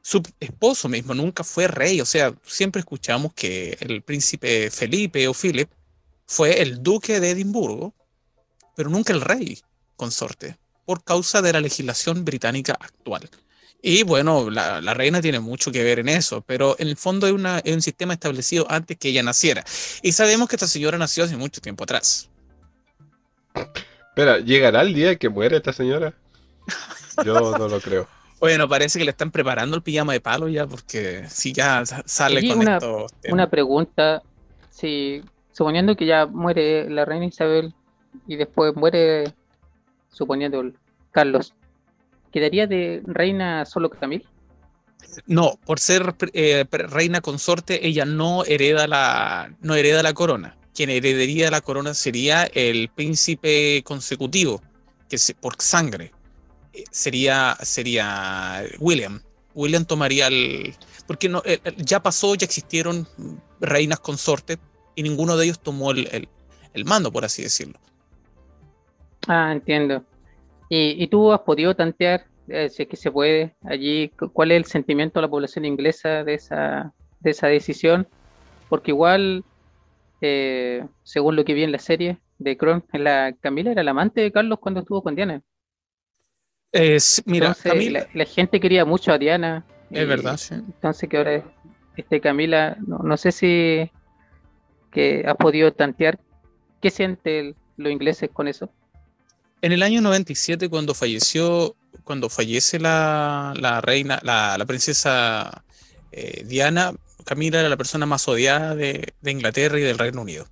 [0.02, 5.32] Su esposo mismo nunca fue rey, o sea, siempre escuchamos que el príncipe Felipe o
[5.32, 5.70] Philip
[6.26, 7.94] fue el duque de Edimburgo,
[8.76, 9.60] pero nunca el rey
[9.96, 13.28] consorte, por causa de la legislación británica actual.
[13.84, 17.32] Y bueno, la, reina tiene mucho que ver en eso, pero en el fondo es,
[17.32, 19.64] una, es, un sistema establecido antes que ella naciera.
[20.02, 22.30] Y sabemos que esta señora nació hace mucho tiempo atrás.
[23.54, 26.14] Espera, ¿llegará el día que muere esta señora?
[27.24, 28.08] Yo no lo creo.
[28.42, 32.44] Bueno, parece que le están preparando el pijama de palo ya, porque si ya sale
[32.48, 33.06] con una, esto.
[33.28, 34.20] Una pregunta,
[34.68, 37.74] si suponiendo que ya muere la reina Isabel
[38.26, 39.32] y después muere,
[40.10, 40.62] suponiendo
[41.10, 41.54] Carlos,
[42.32, 44.26] ¿quedaría de reina solo Camil?
[45.26, 50.56] No, por ser eh, reina consorte, ella no hereda la, no hereda la corona.
[50.74, 54.62] Quien heredaría la corona sería el príncipe consecutivo,
[55.08, 56.12] que es por sangre
[56.90, 59.20] sería, sería William.
[59.54, 60.74] William tomaría el...
[61.06, 61.42] Porque no,
[61.76, 63.06] ya pasó, ya existieron
[63.60, 64.58] reinas consortes
[64.94, 66.28] y ninguno de ellos tomó el,
[66.84, 67.78] mando, por así decirlo.
[69.28, 70.04] Ah, entiendo.
[70.68, 74.64] ¿Y, tú has podido tantear, eh, si es que se puede, allí, cuál es el
[74.64, 78.08] sentimiento de la población inglesa de esa, de esa decisión?
[78.70, 79.44] Porque igual,
[80.22, 84.22] eh, según lo que vi en la serie de Cron, la Camila era la amante
[84.22, 85.42] de Carlos cuando estuvo con Diana
[87.26, 89.64] mira, Camila, la, gente quería mucho a Diana.
[89.90, 91.44] Es verdad, Entonces que ahora
[91.96, 93.90] este Camila, no, sé si
[94.92, 96.20] que has podido tantear
[96.80, 98.70] qué sienten los ingleses con eso.
[99.60, 101.74] En el año 97, cuando falleció,
[102.04, 105.64] cuando fallece la, reina, la, princesa
[106.10, 106.92] eh, Diana,
[107.24, 110.46] Camila era la persona más odiada de Inglaterra y del Reino Unido.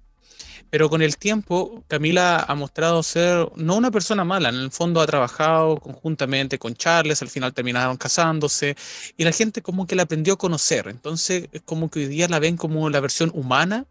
[0.70, 5.00] Pero con el tiempo, Camila ha mostrado ser no una persona mala, en el fondo
[5.00, 8.76] ha trabajado conjuntamente con Charles, al final terminaron casándose
[9.16, 10.86] y la gente como que la aprendió a conocer.
[10.86, 13.86] Entonces, es como que hoy día la ven como la versión humana,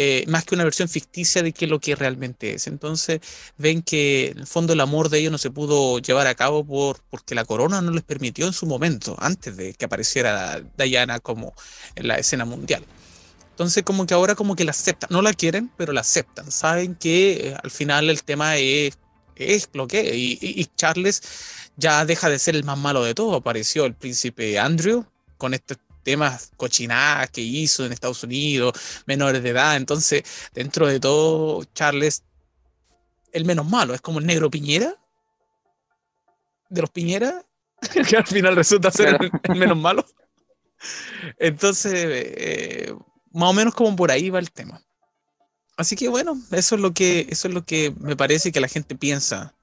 [0.00, 2.68] eh, más que una versión ficticia de qué lo que realmente es.
[2.68, 3.20] Entonces,
[3.56, 6.64] ven que en el fondo el amor de ellos no se pudo llevar a cabo
[6.64, 11.18] por, porque la corona no les permitió en su momento, antes de que apareciera Diana
[11.18, 11.52] como
[11.96, 12.84] en la escena mundial.
[13.50, 16.52] Entonces como que ahora como que la aceptan, no la quieren, pero la aceptan.
[16.52, 18.96] Saben que eh, al final el tema es,
[19.34, 21.22] es lo que y, y, Charles
[21.76, 23.34] ya deja de ser el más malo de todo.
[23.34, 25.04] Apareció el príncipe Andrew
[25.38, 25.78] con estos
[26.08, 28.72] temas cochinadas que hizo en Estados Unidos,
[29.04, 29.76] menores de edad.
[29.76, 30.22] Entonces,
[30.54, 32.24] dentro de todo, Charles,
[33.30, 34.94] el menos malo, es como el negro Piñera
[36.70, 37.44] de los Piñera,
[38.08, 40.06] que al final resulta ser el, menos malo.
[41.38, 42.94] Entonces, eh,
[43.32, 44.80] más o menos como por ahí va el tema.
[45.76, 48.68] Así que bueno, eso es lo que, eso es lo que me parece que la
[48.68, 49.54] gente piensa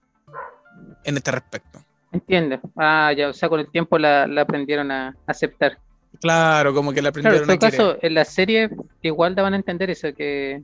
[1.05, 1.83] en este respecto.
[2.11, 2.59] Entiende.
[2.77, 5.79] Ah, ya, o sea, con el tiempo la, aprendieron a aceptar.
[6.21, 8.69] Claro, como que la aprendieron a caso, en la serie
[9.01, 10.63] igual daban a entender eso, que,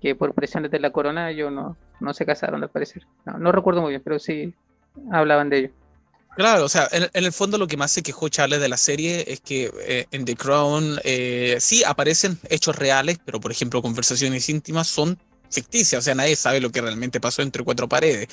[0.00, 3.02] que por presiones de la corona ellos no, no se casaron, al parecer.
[3.24, 4.54] No, no recuerdo muy bien, pero sí
[5.10, 5.70] hablaban de ello.
[6.34, 9.24] Claro, o sea, en, el fondo lo que más se quejó Charles de la serie
[9.28, 14.48] es que eh, en The Crown eh, sí aparecen hechos reales, pero por ejemplo conversaciones
[14.48, 15.18] íntimas son
[15.50, 18.28] ficticias, o sea, nadie sabe lo que realmente pasó entre cuatro paredes.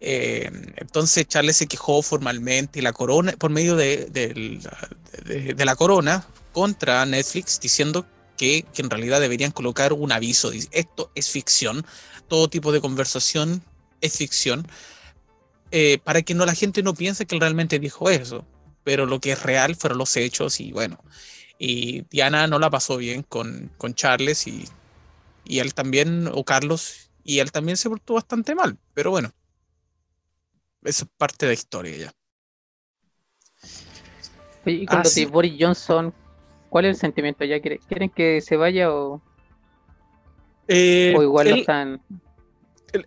[0.00, 7.06] Eh, entonces Charles se quejó formalmente la corona, por medio de, de, la corona contra
[7.06, 11.86] Netflix diciendo que, que en realidad deberían colocar un aviso, esto es ficción,
[12.28, 13.62] todo tipo de conversación
[14.00, 14.66] es ficción
[15.76, 18.46] eh, para que no la gente no piense que él realmente dijo eso.
[18.84, 21.02] Pero lo que es real fueron los hechos y bueno.
[21.58, 24.68] Y Diana no la pasó bien con, con Charles y,
[25.44, 28.78] y él también, o Carlos, y él también se portó bastante mal.
[28.94, 29.32] Pero bueno,
[30.84, 32.12] es parte de la historia ya.
[34.66, 36.14] Y con ah, Boris Johnson,
[36.70, 37.60] ¿cuál es el sentimiento ya?
[37.60, 39.20] ¿Quieren que se vaya o,
[40.68, 42.00] eh, o igual lo están...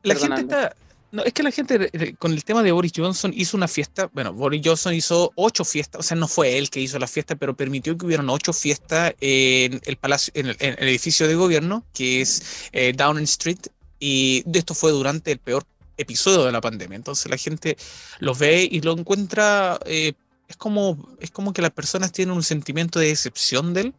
[0.04, 0.76] La gente está,
[1.12, 4.10] no, es que la gente con el tema de Boris Johnson hizo una fiesta.
[4.14, 7.38] Bueno, Boris Johnson hizo ocho fiestas, o sea, no fue él que hizo la fiesta,
[7.38, 12.22] pero permitió que hubieran ocho fiestas en el palacio, en el, edificio de gobierno, que
[12.22, 13.60] es eh, Downing Street,
[14.00, 15.64] y de esto fue durante el peor
[15.98, 16.96] episodio de la pandemia.
[16.96, 17.78] Entonces la gente
[18.20, 19.80] lo ve y lo encuentra.
[19.86, 20.14] Eh,
[20.48, 23.94] es como, es como que las personas tienen un sentimiento de decepción de él,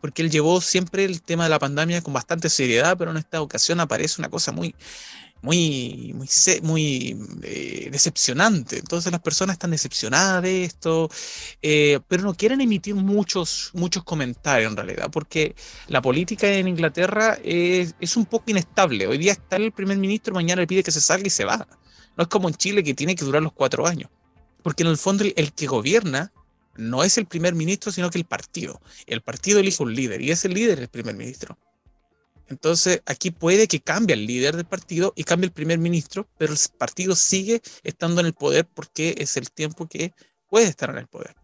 [0.00, 3.40] porque él llevó siempre el tema de la pandemia con bastante seriedad, pero en esta
[3.40, 4.74] ocasión aparece una cosa muy,
[5.42, 6.28] muy, muy,
[6.62, 8.78] muy eh, decepcionante.
[8.78, 11.10] Entonces las personas están decepcionadas de esto,
[11.60, 15.54] eh, pero no quieren emitir muchos, muchos comentarios en realidad, porque
[15.88, 19.06] la política en Inglaterra es, un poco inestable.
[19.06, 21.66] Hoy día está el primer ministro, mañana le pide que se salga y se va.
[22.16, 24.10] No es como en Chile que tiene que durar los cuatro años,
[24.62, 26.32] porque en el fondo el, que gobierna
[26.76, 28.80] no es el primer ministro, sino que el partido.
[29.06, 31.58] El partido elige un líder y líder es el primer ministro.
[32.48, 36.52] Entonces, aquí puede que cambie el líder del partido y cambie el primer ministro, pero
[36.52, 40.12] el partido sigue estando en el poder porque es el tiempo que
[40.48, 41.34] puede estar en el poder.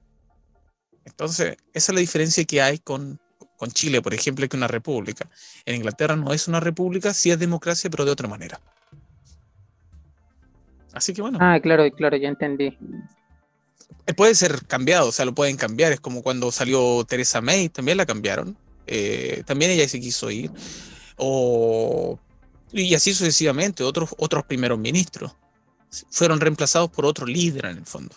[1.04, 3.18] Entonces, esa es la diferencia que hay con,
[3.56, 5.28] con Chile, por ejemplo, que una república.
[5.64, 8.60] En Inglaterra no es una república, sí es democracia, pero de otra manera.
[10.92, 11.38] Así que bueno.
[11.40, 12.76] Ah, claro, claro, ya entendí.
[14.16, 15.92] Puede ser cambiado, o sea, lo pueden cambiar.
[15.92, 18.56] Es como cuando salió Teresa May, también la cambiaron.
[18.88, 20.50] Eh, también ella se quiso ir
[21.16, 22.18] o,
[22.72, 25.32] y así sucesivamente, otros, otros primeros ministros
[26.10, 28.14] fueron reemplazados por otro líder en el fondo.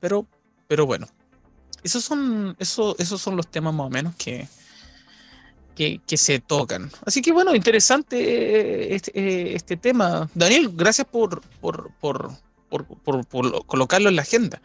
[0.00, 0.26] Pero,
[0.66, 1.08] pero bueno,
[1.82, 4.48] esos son, eso, esos son los temas más o menos que,
[5.74, 6.90] que, que se tocan.
[7.04, 10.28] Así que bueno, interesante eh, este, eh, este tema.
[10.34, 12.32] Daniel, gracias por, por, por,
[12.70, 14.62] por colocarlo en la agenda.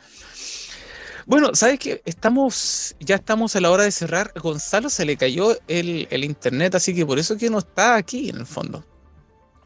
[1.26, 2.02] Bueno, ¿sabes qué?
[2.06, 4.34] Estamos, ya estamos a la hora de cerrar.
[4.36, 8.38] Gonzalo se le cayó el, internet, así que por eso que no está aquí en
[8.38, 8.84] el fondo.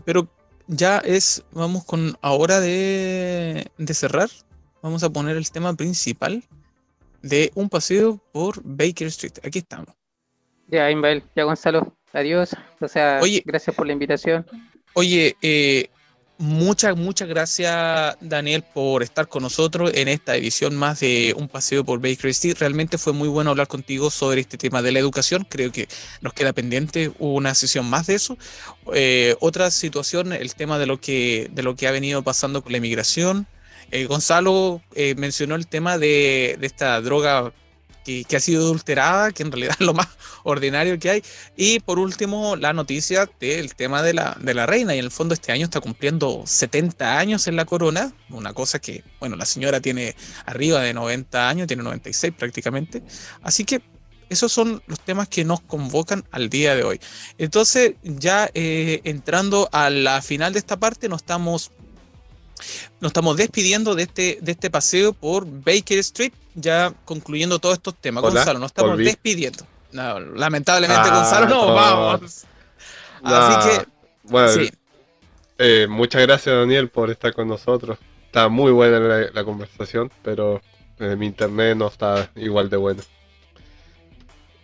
[0.06, 0.28] Pero
[0.68, 4.30] ya es, vamos con ahora de, de cerrar.
[4.82, 6.44] Vamos a poner el tema principal
[7.22, 9.34] de un paseo por Baker Street.
[9.44, 9.90] Aquí estamos.
[10.68, 12.56] Ya, Inbel, ya Gonzalo, adiós.
[12.82, 14.46] O sea, oye, gracias por la invitación.
[14.94, 15.90] Oye, eh,
[16.40, 21.84] Muchas, muchas gracias, Daniel, por estar con nosotros en esta edición más de Un Paseo
[21.84, 22.58] por Baker Street.
[22.60, 25.48] Realmente fue muy bueno hablar contigo sobre este tema de la educación.
[25.50, 25.88] Creo que
[26.22, 28.38] nos queda pendiente una sesión más de eso.
[28.94, 32.72] Eh, otra situación, el tema de lo que, de lo que ha venido pasando con
[32.72, 33.48] la inmigración.
[33.90, 37.52] Eh, Gonzalo eh, mencionó el tema de, de esta droga
[38.28, 40.08] que, ha sido adulterada, que en realidad es lo más
[40.44, 41.24] ordinario que hay.
[41.56, 44.96] Y por último, la noticia del tema de la, de la reina.
[44.96, 48.80] Y en el fondo este año está cumpliendo 70 años en la corona, una cosa
[48.80, 53.04] que, bueno, la señora tiene arriba de 90 años, tiene 96 prácticamente.
[53.42, 53.82] Así que
[54.30, 57.00] esos son los temas que nos convocan al día de hoy.
[57.38, 61.72] Entonces, ya eh, entrando a la final de esta parte, nos estamos
[63.00, 67.96] nos estamos despidiendo de este, de este paseo por Baker Street, ya concluyendo todos estos
[67.96, 68.24] temas.
[68.24, 69.66] Gonzalo, nos estamos despidiendo.
[69.92, 72.46] lamentablemente, ah, Gonzalo, no, vamos.
[73.24, 73.86] Así que,
[74.24, 74.70] bueno,
[75.58, 77.98] eh, muchas gracias, Daniel, por estar con nosotros.
[78.26, 80.62] Está muy buena la, conversación, pero
[81.00, 83.02] eh, mi internet no está igual de bueno.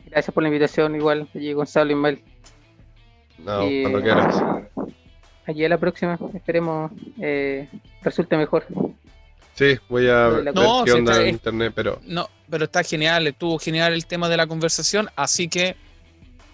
[0.05, 2.23] Gracias por la invitación, igual, allí Gonzalo y Mel.
[3.39, 4.35] No, cuando quieras
[5.45, 7.67] allí a la próxima, esperemos eh,
[8.01, 8.65] resulte mejor.
[9.55, 10.53] Sí, voy a ver
[10.85, 12.01] qué onda en internet, pero.
[12.05, 15.75] No, pero está genial, estuvo genial el tema de la conversación, así que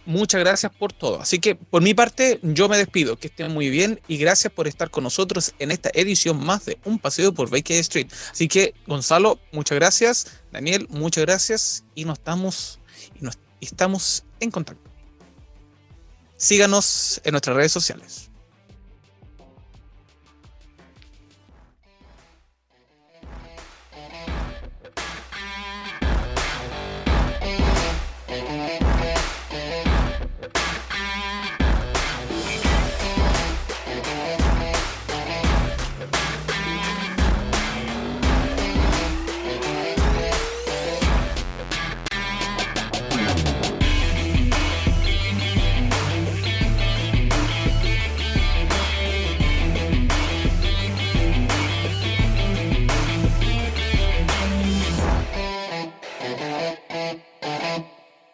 [0.06, 1.22] muchas gracias por todo.
[1.22, 4.68] Así que por mi parte, yo me despido, que estén muy bien y gracias por
[4.68, 8.08] estar con nosotros en esta edición más de Un Paseo por Baker Street.
[8.32, 10.42] Así que, Gonzalo, muchas gracias.
[10.52, 12.80] Daniel, muchas gracias y nos estamos,
[13.20, 14.90] y nos, estamos en contacto.
[16.36, 18.29] Síganos en nuestras redes sociales.